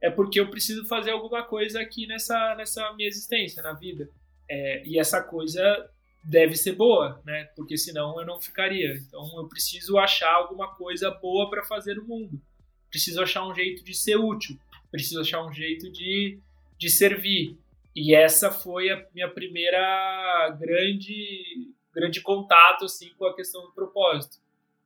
[0.04, 4.10] é porque eu preciso fazer alguma coisa aqui nessa nessa minha existência, na vida.
[4.48, 5.90] É, e essa coisa
[6.22, 7.44] deve ser boa, né?
[7.56, 8.96] Porque senão eu não ficaria.
[8.96, 12.38] Então eu preciso achar alguma coisa boa para fazer no mundo.
[12.90, 14.58] Preciso achar um jeito de ser útil.
[14.90, 16.38] Preciso achar um jeito de,
[16.76, 17.56] de servir.
[17.96, 24.36] E essa foi a minha primeira grande grande contato assim com a questão do propósito.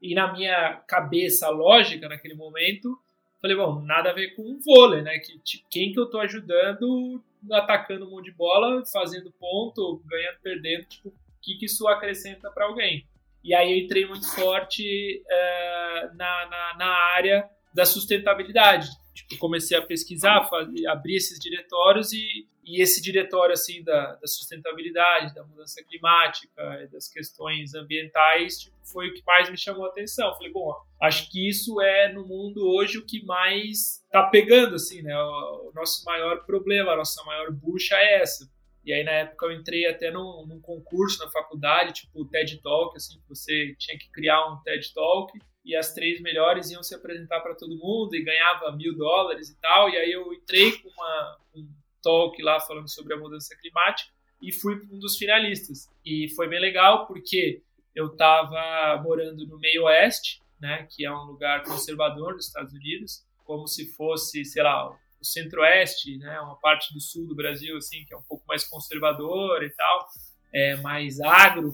[0.00, 2.96] E na minha cabeça lógica, naquele momento,
[3.40, 5.18] falei, bom, nada a ver com o vôlei, né?
[5.18, 7.22] Que, quem que eu tô ajudando
[7.53, 12.51] atacando um monte de bola, fazendo ponto, ganhando, perdendo, tipo, o que, que isso acrescenta
[12.51, 13.07] para alguém?
[13.44, 18.88] E aí eu entrei muito forte é, na, na, na, área da sustentabilidade.
[19.14, 24.26] Tipo, comecei a pesquisar, fazer, abrir esses diretórios e, e esse diretório assim da, da,
[24.26, 29.88] sustentabilidade, da mudança climática, das questões ambientais, tipo, foi o que mais me chamou a
[29.88, 30.35] atenção.
[30.35, 35.02] Falei, bom, acho que isso é no mundo hoje o que mais está pegando, assim,
[35.02, 35.16] né?
[35.16, 38.48] O, o nosso maior problema, a nossa maior bucha é essa
[38.88, 42.96] e aí, na época, eu entrei até num, num, concurso na faculdade, tipo TED Talk,
[42.96, 46.94] assim, que você tinha que criar um TED Talk e as três melhores iam se
[46.94, 49.90] apresentar para todo mundo e ganhava mil dólares e tal.
[49.90, 51.68] E aí eu entrei com uma, um
[52.09, 55.88] talk lá falando sobre a mudança climática e fui um dos finalistas.
[56.05, 57.62] E foi bem legal porque
[57.94, 63.25] eu estava morando no meio oeste, né, que é um lugar conservador nos Estados Unidos,
[63.44, 64.90] como se fosse, sei lá,
[65.21, 68.64] o centro-oeste, né, uma parte do sul do Brasil, assim, que é um pouco mais
[68.64, 70.09] conservador e tal,
[70.53, 71.73] é mais agro.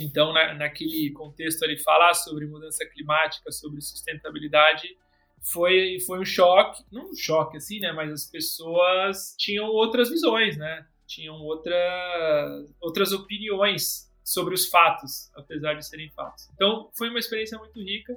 [0.00, 4.96] Então, na, naquele contexto ali, falar sobre mudança climática, sobre sustentabilidade,
[5.42, 10.56] foi, foi um choque, não um choque assim, né, mas as pessoas tinham outras visões,
[10.56, 16.48] né, tinham outra, outras opiniões sobre os fatos, apesar de serem fatos.
[16.54, 18.16] Então, foi uma experiência muito rica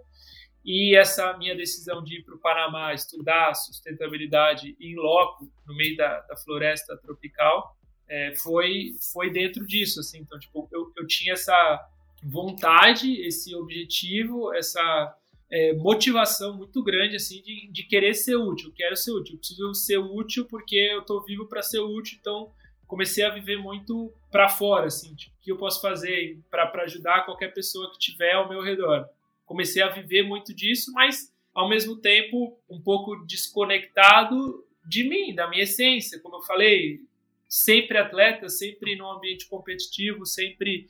[0.64, 5.96] e essa minha decisão de ir para o Panamá estudar sustentabilidade em loco, no meio
[5.96, 7.76] da, da floresta tropical,
[8.08, 10.00] é, foi, foi dentro disso.
[10.00, 10.20] Assim.
[10.20, 11.88] Então, tipo, eu, eu tinha essa
[12.24, 15.16] vontade, esse objetivo, essa
[15.52, 18.72] é, motivação muito grande assim de, de querer ser útil.
[18.76, 22.18] Quero ser útil, preciso ser útil porque eu estou vivo para ser útil.
[22.20, 22.52] Então,
[22.88, 27.26] comecei a viver muito para fora, assim, tipo, o que eu posso fazer para ajudar
[27.26, 29.10] qualquer pessoa que tiver ao meu redor
[29.46, 35.50] comecei a viver muito disso, mas ao mesmo tempo um pouco desconectado de mim, da
[35.50, 37.00] minha essência, como eu falei,
[37.48, 40.88] sempre atleta, sempre num ambiente competitivo, sempre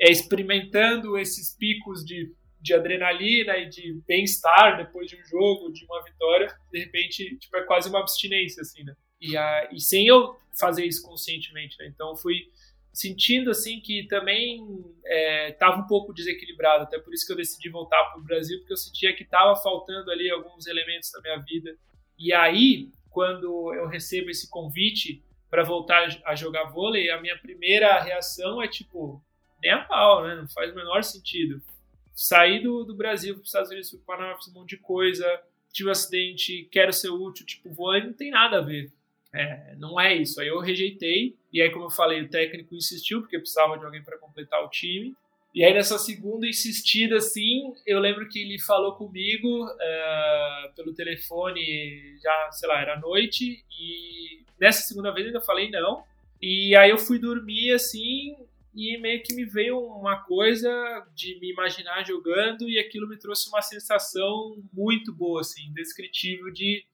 [0.00, 2.32] é, experimentando esses picos de,
[2.66, 7.56] de adrenalina e de bem-estar depois de um jogo, de uma vitória, de repente, tipo,
[7.56, 8.94] é quase uma abstinência, assim, né?
[9.20, 11.86] E, a, e sem eu fazer isso conscientemente, né?
[11.86, 12.50] Então, fui
[12.92, 14.66] sentindo assim que também
[15.48, 18.58] estava é, um pouco desequilibrado, até por isso que eu decidi voltar para o Brasil,
[18.58, 21.76] porque eu sentia que estava faltando ali alguns elementos da minha vida.
[22.18, 28.02] E aí, quando eu recebo esse convite para voltar a jogar vôlei, a minha primeira
[28.02, 29.22] reação é tipo,
[29.62, 30.34] nem a pau, né?
[30.34, 31.62] Não faz o menor sentido.
[32.16, 34.78] Saí do, do Brasil para os Estados Unidos, para o Panamá, fiz um monte de
[34.78, 38.90] coisa, tive um acidente, quero ser útil, tipo, vôlei não tem nada a ver.
[39.34, 40.40] É, não é isso.
[40.40, 44.02] Aí eu rejeitei, e aí, como eu falei, o técnico insistiu, porque precisava de alguém
[44.02, 45.14] para completar o time.
[45.54, 52.18] E aí, nessa segunda insistida, assim, eu lembro que ele falou comigo uh, pelo telefone,
[52.22, 56.02] já, sei lá, era noite, e nessa segunda vez eu ainda falei não.
[56.40, 58.36] E aí eu fui dormir, assim,
[58.76, 60.70] e meio que me veio uma coisa
[61.14, 66.84] de me imaginar jogando, e aquilo me trouxe uma sensação muito boa, assim, indescritível de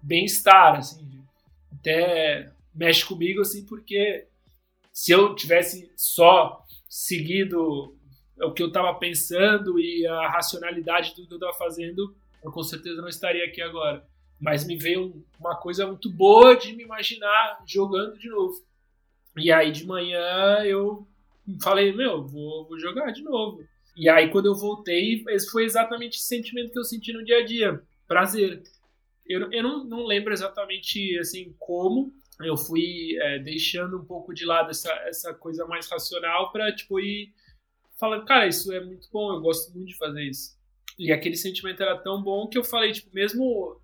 [0.00, 1.22] bem-estar, assim,
[1.70, 4.26] até mexe comigo, assim, porque
[4.90, 7.94] se eu tivesse só seguido
[8.40, 12.62] o que eu estava pensando e a racionalidade do que eu estava fazendo, eu com
[12.62, 14.04] certeza não estaria aqui agora.
[14.40, 18.60] Mas me veio uma coisa muito boa de me imaginar jogando de novo.
[19.36, 21.06] E aí de manhã eu
[21.62, 23.64] falei, meu, vou, vou jogar de novo.
[23.96, 27.38] E aí quando eu voltei, esse foi exatamente esse sentimento que eu senti no dia
[27.38, 27.82] a dia.
[28.06, 28.62] Prazer.
[29.26, 34.44] Eu, eu não, não lembro exatamente assim como eu fui é, deixando um pouco de
[34.44, 37.32] lado essa, essa coisa mais racional para tipo ir
[38.02, 40.56] falando, cara, isso é muito bom, eu gosto muito de fazer isso.
[40.98, 43.80] E aquele sentimento era tão bom que eu falei, tipo, mesmo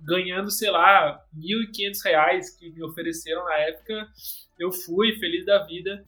[0.00, 1.40] ganhando, sei lá, R$
[1.72, 4.08] 1.500 que me ofereceram na época,
[4.58, 6.04] eu fui feliz da vida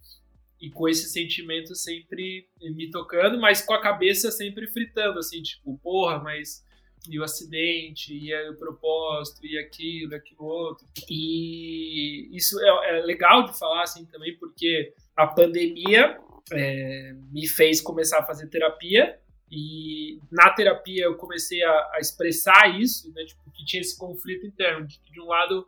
[0.60, 5.78] e com esse sentimento sempre me tocando, mas com a cabeça sempre fritando, assim, tipo,
[5.78, 6.62] porra, mas
[7.08, 10.86] e o acidente, e o propósito, e aquilo, e aquilo outro.
[11.08, 16.18] E isso é, é, legal de falar assim também, porque a pandemia
[16.52, 19.18] é, me fez começar a fazer terapia,
[19.50, 24.46] e na terapia eu comecei a, a expressar isso, né, tipo, que tinha esse conflito
[24.46, 25.66] interno, de que de um lado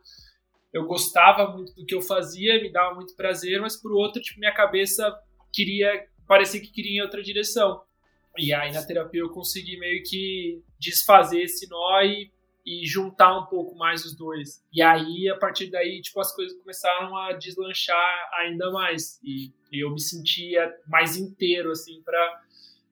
[0.71, 4.39] eu gostava muito do que eu fazia, me dava muito prazer, mas por outro, tipo,
[4.39, 5.13] minha cabeça
[5.51, 7.83] queria, parecia que queria em outra direção.
[8.37, 12.31] E aí na terapia eu consegui meio que desfazer esse nó e,
[12.65, 14.63] e juntar um pouco mais os dois.
[14.73, 19.19] E aí, a partir daí, tipo, as coisas começaram a deslanchar ainda mais.
[19.23, 22.41] E, e eu me sentia mais inteiro, assim, para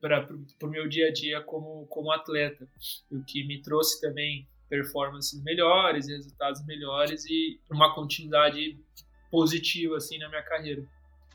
[0.02, 0.28] para
[0.64, 2.68] o meu dia a dia como, como atleta,
[3.12, 8.78] o que me trouxe também performances melhores, resultados melhores e uma continuidade
[9.30, 10.84] positiva assim na minha carreira.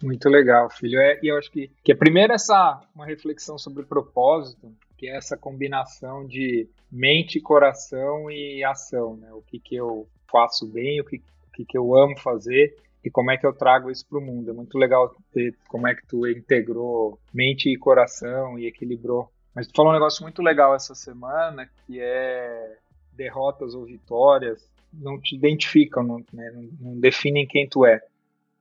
[0.03, 0.99] Muito legal, filho.
[0.99, 5.17] É, e eu acho que, que é primeiro essa uma reflexão sobre propósito, que é
[5.17, 9.33] essa combinação de mente, coração e ação, né?
[9.33, 12.77] O que, que eu faço bem, o que, o que, que eu amo fazer
[13.07, 14.51] e como é que eu trago isso para o mundo.
[14.51, 19.31] É muito legal ver como é que tu integrou mente e coração e equilibrou.
[19.55, 22.77] Mas tu falou um negócio muito legal essa semana, que é
[23.15, 26.51] derrotas ou vitórias não te identificam, não, né,
[26.81, 28.01] não definem quem tu é.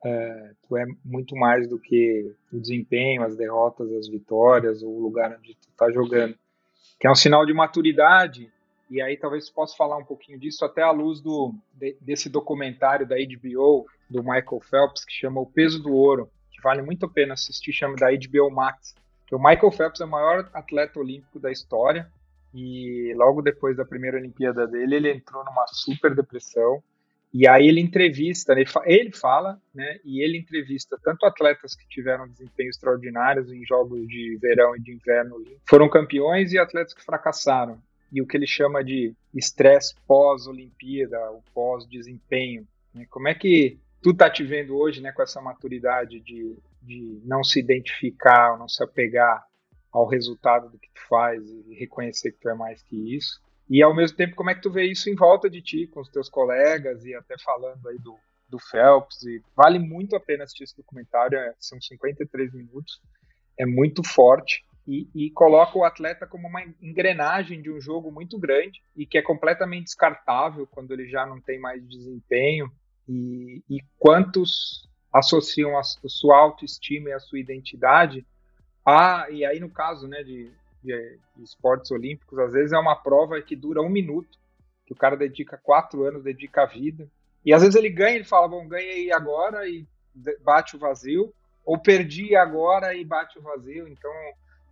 [0.03, 0.51] é.
[0.67, 5.37] Tu é muito mais do que o desempenho, as derrotas, as vitórias, ou o lugar
[5.37, 6.35] onde tu está jogando.
[6.99, 8.51] Que é um sinal de maturidade,
[8.89, 13.07] e aí talvez possa falar um pouquinho disso até à luz do, de, desse documentário
[13.07, 17.09] da HBO, do Michael Phelps, que chama O Peso do Ouro, que vale muito a
[17.09, 18.95] pena assistir, chama da HBO Max.
[19.31, 22.09] O Michael Phelps é o maior atleta olímpico da história,
[22.53, 26.81] e logo depois da primeira Olimpíada dele, ele entrou numa super depressão.
[27.33, 29.99] E aí ele entrevista, ele, ele fala, né?
[30.05, 34.93] E ele entrevista tanto atletas que tiveram desempenho extraordinários em jogos de verão e de
[34.93, 37.77] inverno, foram campeões e atletas que fracassaram.
[38.09, 42.65] E o que ele chama de estresse pós-Olimpíada, o pós-desempenho.
[42.93, 43.05] Né?
[43.09, 47.43] Como é que tu tá te vendo hoje, né, com essa maturidade de, de não
[47.43, 49.43] se identificar, não se apegar
[49.91, 53.41] ao resultado do que tu faz e reconhecer que tu é mais que isso.
[53.67, 56.01] E ao mesmo tempo, como é que tu vê isso em volta de ti, com
[56.01, 58.15] os teus colegas e até falando aí do,
[58.47, 59.23] do Phelps.
[59.23, 63.01] E vale muito a pena assistir esse documentário, é, são 53 minutos,
[63.57, 68.37] é muito forte e, e, coloca o atleta como uma engrenagem de um jogo muito
[68.37, 72.71] grande e que é completamente descartável quando ele já não tem mais desempenho.
[73.07, 78.25] E, e quantos associam a, a sua autoestima e a sua identidade
[78.85, 80.51] ah, e aí no caso né, de,
[80.83, 84.37] de, de, esportes olímpicos, às vezes é uma prova que dura um minuto,
[84.85, 87.09] que o cara dedica quatro anos, dedica a vida.
[87.43, 89.87] E às vezes ele ganha, ele fala, bom, ganhei agora e
[90.43, 91.33] bate o vazio,
[91.65, 93.87] ou perdi agora e bate o vazio.
[93.87, 94.11] Então,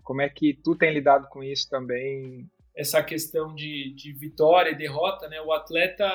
[0.03, 2.47] como é que tu tem lidado com isso também?
[2.75, 5.41] Essa questão de, de vitória e derrota, né?
[5.41, 6.07] O atleta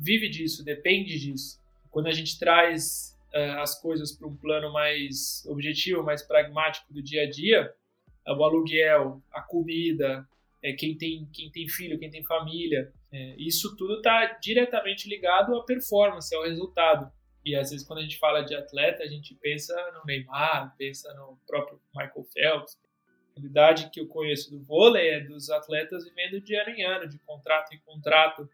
[0.00, 1.60] vive disso, depende disso.
[1.90, 7.02] Quando a gente traz uh, as coisas para um plano mais objetivo, mais pragmático do
[7.02, 7.74] dia a dia,
[8.26, 10.26] uh, o aluguel, a comida,
[10.62, 15.56] é, quem, tem, quem tem filho, quem tem família, é, isso tudo está diretamente ligado
[15.56, 17.10] à performance, ao resultado.
[17.44, 21.12] E às vezes quando a gente fala de atleta, a gente pensa no Neymar, pensa
[21.14, 22.78] no próprio Michael Phelps.
[23.36, 27.08] A realidade que eu conheço do vôlei é dos atletas vivendo de ano em ano,
[27.08, 28.48] de contrato em contrato,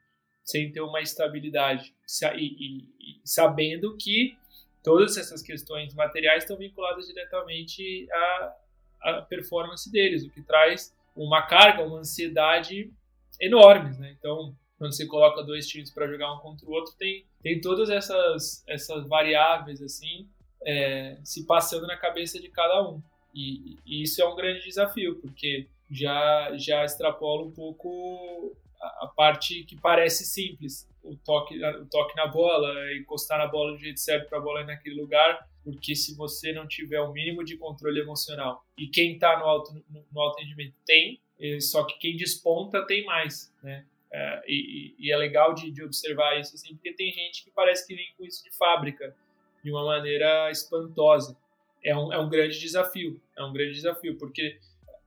[0.46, 1.92] sem ter uma estabilidade.
[2.34, 4.38] E, e, e sabendo que
[4.82, 8.56] todas essas questões materiais estão vinculadas diretamente à,
[9.02, 12.92] à performance deles, o que traz uma carga, uma ansiedade
[13.40, 14.14] enormes, né?
[14.16, 17.90] Então, quando você coloca dois times para jogar um contra o outro, tem, tem todas
[17.90, 20.28] essas, essas variáveis assim
[20.64, 23.02] é, se passando na cabeça de cada um.
[23.34, 29.64] E, e, isso é um grande desafio, porque já, já extrapola um pouco a, parte
[29.64, 34.28] que parece simples, o toque, o toque na bola, encostar na bola do jeito certo
[34.28, 38.00] para a bola ir naquele lugar, porque se você não tiver o mínimo de controle
[38.00, 41.20] emocional e quem está no alto, no, alto rendimento tem,
[41.60, 43.84] só que quem desponta tem mais, né?
[44.12, 47.86] É, e, e, é legal de, de, observar isso assim, porque tem gente que parece
[47.86, 49.14] que vem com isso de fábrica,
[49.62, 51.36] de uma maneira espantosa.
[51.84, 54.58] É um, é um grande desafio, é um grande desafio, porque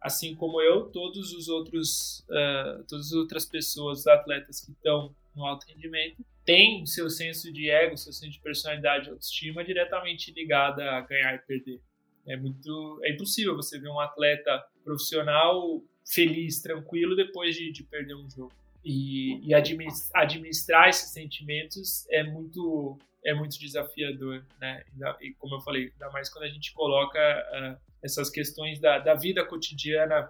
[0.01, 5.45] assim como eu, todos os outros, uh, todas as outras pessoas, atletas que estão no
[5.45, 11.01] alto rendimento, tem seu senso de ego, seu senso de personalidade, autoestima diretamente ligada a
[11.01, 11.79] ganhar e perder.
[12.25, 18.15] É muito, é impossível você ver um atleta profissional feliz, tranquilo depois de, de perder
[18.15, 18.51] um jogo.
[18.83, 24.83] E, e administrar esses sentimentos é muito é muito desafiador, né?
[25.21, 29.13] E como eu falei, ainda mais quando a gente coloca uh, essas questões da, da
[29.13, 30.29] vida cotidiana,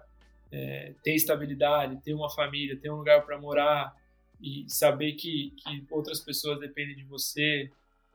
[0.52, 3.94] é, ter estabilidade, ter uma família, ter um lugar para morar,
[4.40, 7.70] e saber que, que outras pessoas dependem de você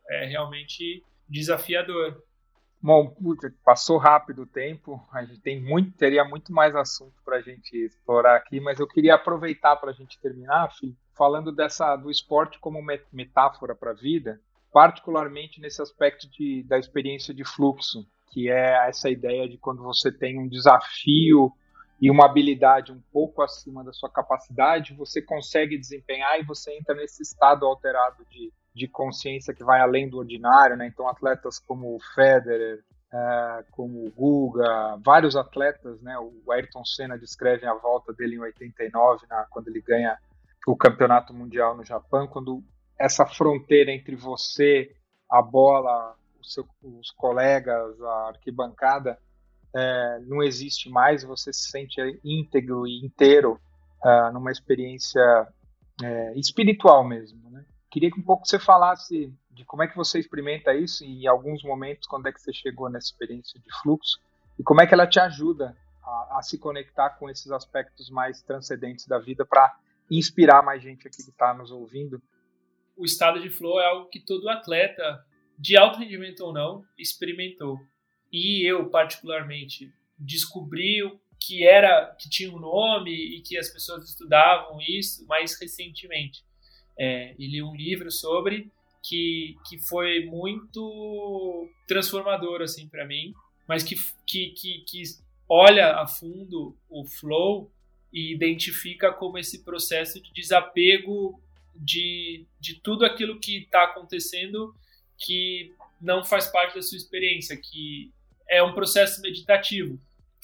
[0.10, 2.22] é realmente desafiador.
[2.82, 7.38] Bom, puta, passou rápido o tempo, a gente tem muito, teria muito mais assunto para
[7.38, 11.96] a gente explorar aqui, mas eu queria aproveitar para a gente terminar, filho, falando dessa
[11.96, 12.80] do esporte como
[13.12, 14.40] metáfora para a vida,
[14.76, 20.12] particularmente nesse aspecto de, da experiência de fluxo, que é essa ideia de quando você
[20.12, 21.50] tem um desafio
[22.02, 26.94] e uma habilidade um pouco acima da sua capacidade, você consegue desempenhar e você entra
[26.94, 30.88] nesse estado alterado de, de consciência que vai além do ordinário, né?
[30.88, 36.20] Então, atletas como o Federer, é, como o Guga, vários atletas, né?
[36.20, 40.18] O Ayrton Senna descreve a volta dele em 89, na, quando ele ganha
[40.68, 42.62] o campeonato mundial no Japão, quando
[42.98, 44.96] essa fronteira entre você,
[45.30, 46.16] a bola,
[46.84, 49.20] os colegas, a arquibancada,
[49.76, 53.60] é, não existe mais, você se sente íntegro e inteiro
[54.04, 55.48] uh, numa experiência
[56.02, 57.50] é, espiritual mesmo.
[57.50, 57.66] Né?
[57.91, 61.64] Queria que um pouco você falasse de como é que você experimenta isso em alguns
[61.64, 64.20] momentos quando é que você chegou nessa experiência de fluxo
[64.58, 68.41] e como é que ela te ajuda a, a se conectar com esses aspectos mais
[68.41, 69.76] transcendentes da vida para
[70.10, 72.22] inspirar mais gente aqui que está nos ouvindo.
[72.96, 75.24] O estado de flow é algo que todo atleta,
[75.58, 77.80] de alto rendimento ou não, experimentou.
[78.32, 81.02] E eu, particularmente, descobri
[81.39, 86.43] que era que tinha um nome e que as pessoas estudavam isso mais recentemente.
[86.98, 88.72] É, e li um livro sobre
[89.04, 93.34] que, que foi muito transformador assim para mim,
[93.68, 95.04] mas que, que, que, que
[95.48, 97.72] olha a fundo o flow
[98.12, 101.39] e identifica como esse processo de desapego
[101.76, 104.74] de, de tudo aquilo que está acontecendo
[105.18, 108.12] que não faz parte da sua experiência, que
[108.50, 110.00] é um processo meditativo.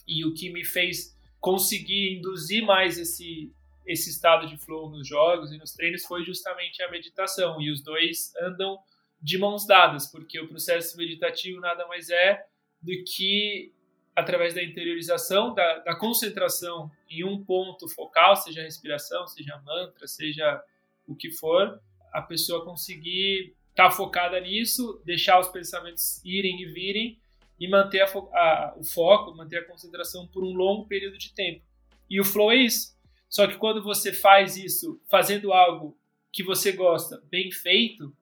[0.08, 3.52] E o que me fez conseguir induzir mais esse,
[3.86, 7.62] esse estado de flow nos jogos e nos treinos foi justamente a meditação.
[7.62, 8.80] E os dois andam
[9.22, 12.44] de mãos dadas, porque o processo meditativo nada mais é
[12.82, 13.72] do que
[14.16, 20.62] através da interiorização, da, da concentração em um ponto focal, seja respiração, seja mantra, seja
[21.12, 21.80] o que for,
[22.12, 27.20] a pessoa conseguir estar tá focada nisso, deixar os pensamentos irem e virem
[27.60, 31.64] e manter a, a, o foco, manter a concentração por um longo período de tempo.
[32.10, 32.96] E o flow é isso.
[33.30, 35.98] Só que quando você faz isso fazendo algo
[36.34, 38.14] que você gosta, bem feito,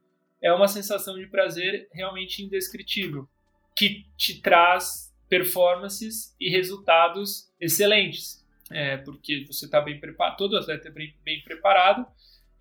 [0.41, 3.27] é uma sensação de prazer realmente indescritível,
[3.75, 8.45] que te traz performances e resultados excelentes.
[8.71, 12.05] É, porque você está bem preparado, todo atleta é bem, bem preparado,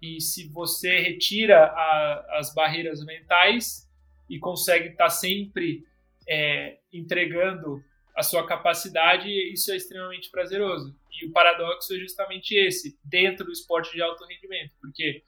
[0.00, 3.88] e se você retira a, as barreiras mentais
[4.28, 5.84] e consegue estar tá sempre
[6.28, 7.82] é, entregando
[8.14, 10.94] a sua capacidade, isso é extremamente prazeroso.
[11.12, 15.22] E o paradoxo é justamente esse, dentro do esporte de alto rendimento, porque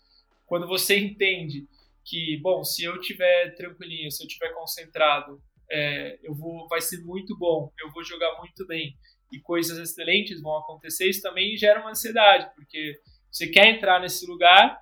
[0.46, 1.66] quando você entende
[2.04, 5.40] que, bom, se eu tiver tranquilinho, se eu tiver concentrado,
[5.70, 8.96] é, eu vou, vai ser muito bom, eu vou jogar muito bem
[9.32, 12.98] e coisas excelentes vão acontecer, isso também gera uma ansiedade, porque
[13.30, 14.80] você quer entrar nesse lugar,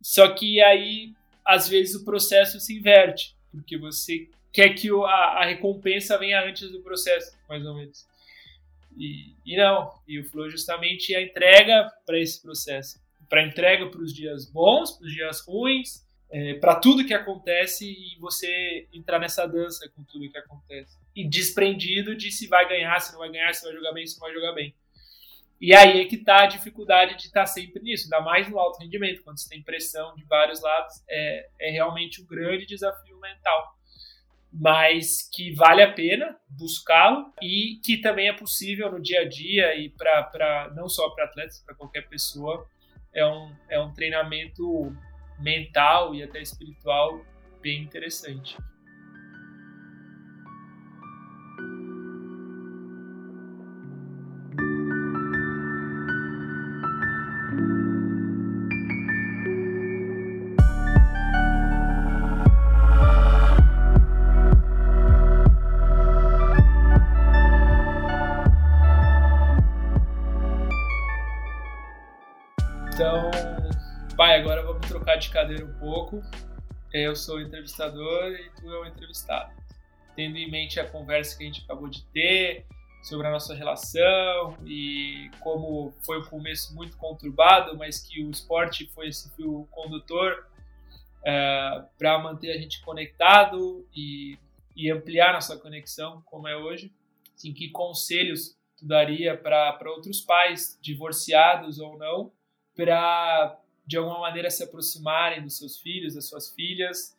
[0.00, 1.12] só que aí
[1.44, 6.70] às vezes o processo se inverte, porque você quer que a, a recompensa venha antes
[6.70, 8.06] do processo, mais ou menos.
[8.96, 13.88] E, e não, e o flow justamente é a entrega para esse processo, para entrega
[13.88, 18.86] para os dias bons, para os dias ruins, é, para tudo que acontece e você
[18.92, 20.98] entrar nessa dança com tudo que acontece.
[21.14, 24.18] E desprendido de se vai ganhar, se não vai ganhar, se vai jogar bem, se
[24.18, 24.74] não vai jogar bem.
[25.62, 28.58] E aí é que está a dificuldade de estar tá sempre nisso, ainda mais no
[28.58, 33.16] alto rendimento, quando você tem pressão de vários lados, é, é realmente um grande desafio
[33.20, 33.72] mental.
[34.52, 39.76] Mas que vale a pena buscá-lo e que também é possível no dia a dia
[39.76, 42.66] e para não só para atletas, para qualquer pessoa,
[43.14, 44.92] é um, é um treinamento
[45.38, 47.24] mental e até espiritual
[47.62, 48.56] bem interessante.
[75.52, 76.22] De cadeira um pouco.
[76.92, 79.52] Eu sou o entrevistador e tu é o entrevistado.
[80.14, 82.66] Tendo em mente a conversa que a gente acabou de ter
[83.02, 88.86] sobre a nossa relação e como foi um começo muito conturbado, mas que o esporte
[88.94, 90.46] foi esse fio condutor
[91.24, 94.38] é, para manter a gente conectado e,
[94.76, 96.92] e ampliar nossa conexão, como é hoje.
[97.34, 102.30] Assim, que conselhos tu daria para outros pais, divorciados ou não,
[102.76, 107.16] para de alguma maneira se aproximarem dos seus filhos, das suas filhas,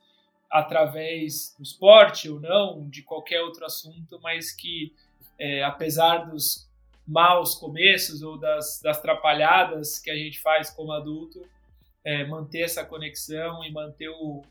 [0.49, 4.93] através do esporte ou não, de qualquer outro assunto, mas que,
[5.39, 6.69] é, apesar dos
[7.07, 11.41] maus começos ou das, das atrapalhadas que a gente faz como adulto,
[12.03, 14.43] é, manter essa conexão e manter o,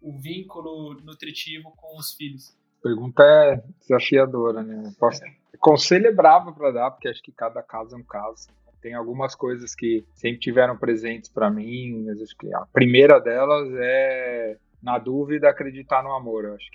[0.00, 2.56] o vínculo nutritivo com os filhos.
[2.82, 4.94] Pergunta é desafiadora, né?
[4.98, 5.20] Posso...
[5.58, 8.48] Conselho é bravo para dar, porque acho que cada caso é um caso.
[8.88, 13.68] Tem algumas coisas que sempre tiveram presentes para mim, mas acho que a primeira delas
[13.74, 16.46] é, na dúvida, acreditar no amor.
[16.46, 16.70] Eu acho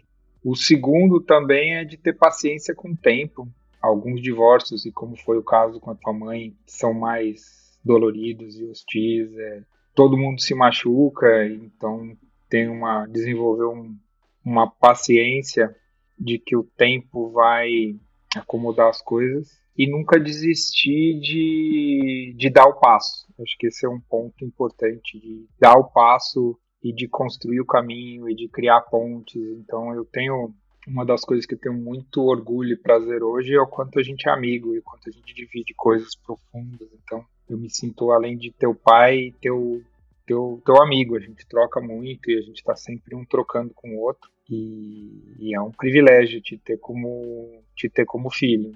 [0.45, 3.47] O segundo também é de ter paciência com o tempo.
[3.81, 8.65] Alguns divórcios, e como foi o caso com a tua mãe, são mais doloridos e
[8.65, 9.35] hostis.
[9.35, 9.63] É,
[9.95, 12.15] todo mundo se machuca, então
[12.47, 13.97] tem uma desenvolver um,
[14.45, 15.75] uma paciência
[16.19, 17.95] de que o tempo vai
[18.35, 23.25] acomodar as coisas e nunca desistir de, de dar o passo.
[23.41, 27.65] Acho que esse é um ponto importante, de dar o passo e de construir o
[27.65, 29.41] caminho e de criar pontes.
[29.57, 30.53] Então eu tenho
[30.87, 34.03] uma das coisas que eu tenho muito orgulho e prazer hoje é o quanto a
[34.03, 36.87] gente é amigo e o quanto a gente divide coisas profundas.
[37.03, 39.81] Então eu me sinto além de teu pai, teu
[40.25, 41.15] teu teu amigo.
[41.15, 44.29] A gente troca muito e a gente está sempre um trocando com o outro.
[44.49, 48.73] E, e, é um privilégio te ter como te ter como filho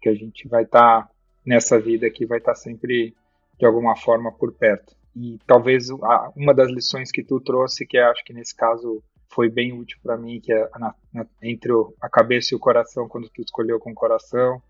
[0.00, 1.10] que a gente vai estar tá,
[1.44, 3.14] nessa vida aqui, vai estar tá sempre
[3.58, 4.94] de alguma forma por perto.
[5.14, 5.88] E talvez
[6.36, 10.16] uma das lições que tu trouxe, que acho que nesse caso foi bem útil para
[10.16, 13.90] mim, que é na, na, entre a cabeça e o coração, quando tu escolheu com
[13.90, 14.60] o coração,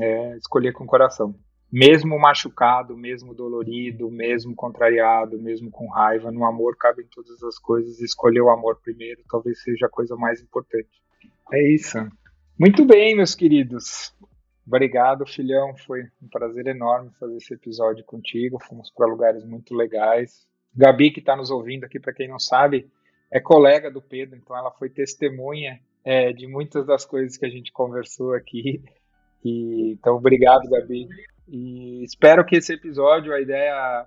[0.00, 1.34] é escolher com o coração.
[1.70, 8.00] Mesmo machucado, mesmo dolorido, mesmo contrariado, mesmo com raiva, no amor cabem todas as coisas.
[8.00, 10.90] Escolher o amor primeiro talvez seja a coisa mais importante.
[11.50, 11.98] É isso.
[12.58, 14.14] Muito bem, meus queridos.
[14.66, 15.76] Obrigado, filhão.
[15.76, 18.62] Foi um prazer enorme fazer esse episódio contigo.
[18.62, 20.46] Fomos para lugares muito legais.
[20.74, 22.90] Gabi, que está nos ouvindo aqui, para quem não sabe,
[23.30, 27.50] é colega do Pedro, então ela foi testemunha é, de muitas das coisas que a
[27.50, 28.82] gente conversou aqui.
[29.44, 31.08] E, então, obrigado, Gabi.
[31.48, 34.06] E espero que esse episódio, a ideia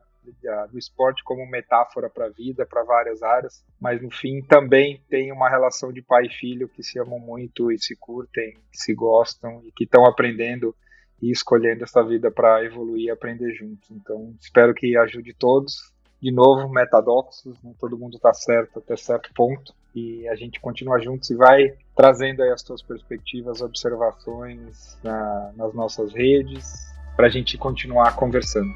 [0.71, 5.31] do esporte como metáfora para a vida, para várias áreas, mas no fim também tem
[5.31, 9.61] uma relação de pai e filho que se amam muito e se curtem, se gostam
[9.63, 10.75] e que estão aprendendo
[11.21, 13.89] e escolhendo essa vida para evoluir e aprender juntos.
[13.91, 15.93] Então, espero que ajude todos.
[16.21, 17.73] De novo, metadoxos, né?
[17.79, 22.41] todo mundo está certo até certo ponto e a gente continua juntos e vai trazendo
[22.41, 28.73] aí as tuas perspectivas, observações na, nas nossas redes para a gente continuar conversando.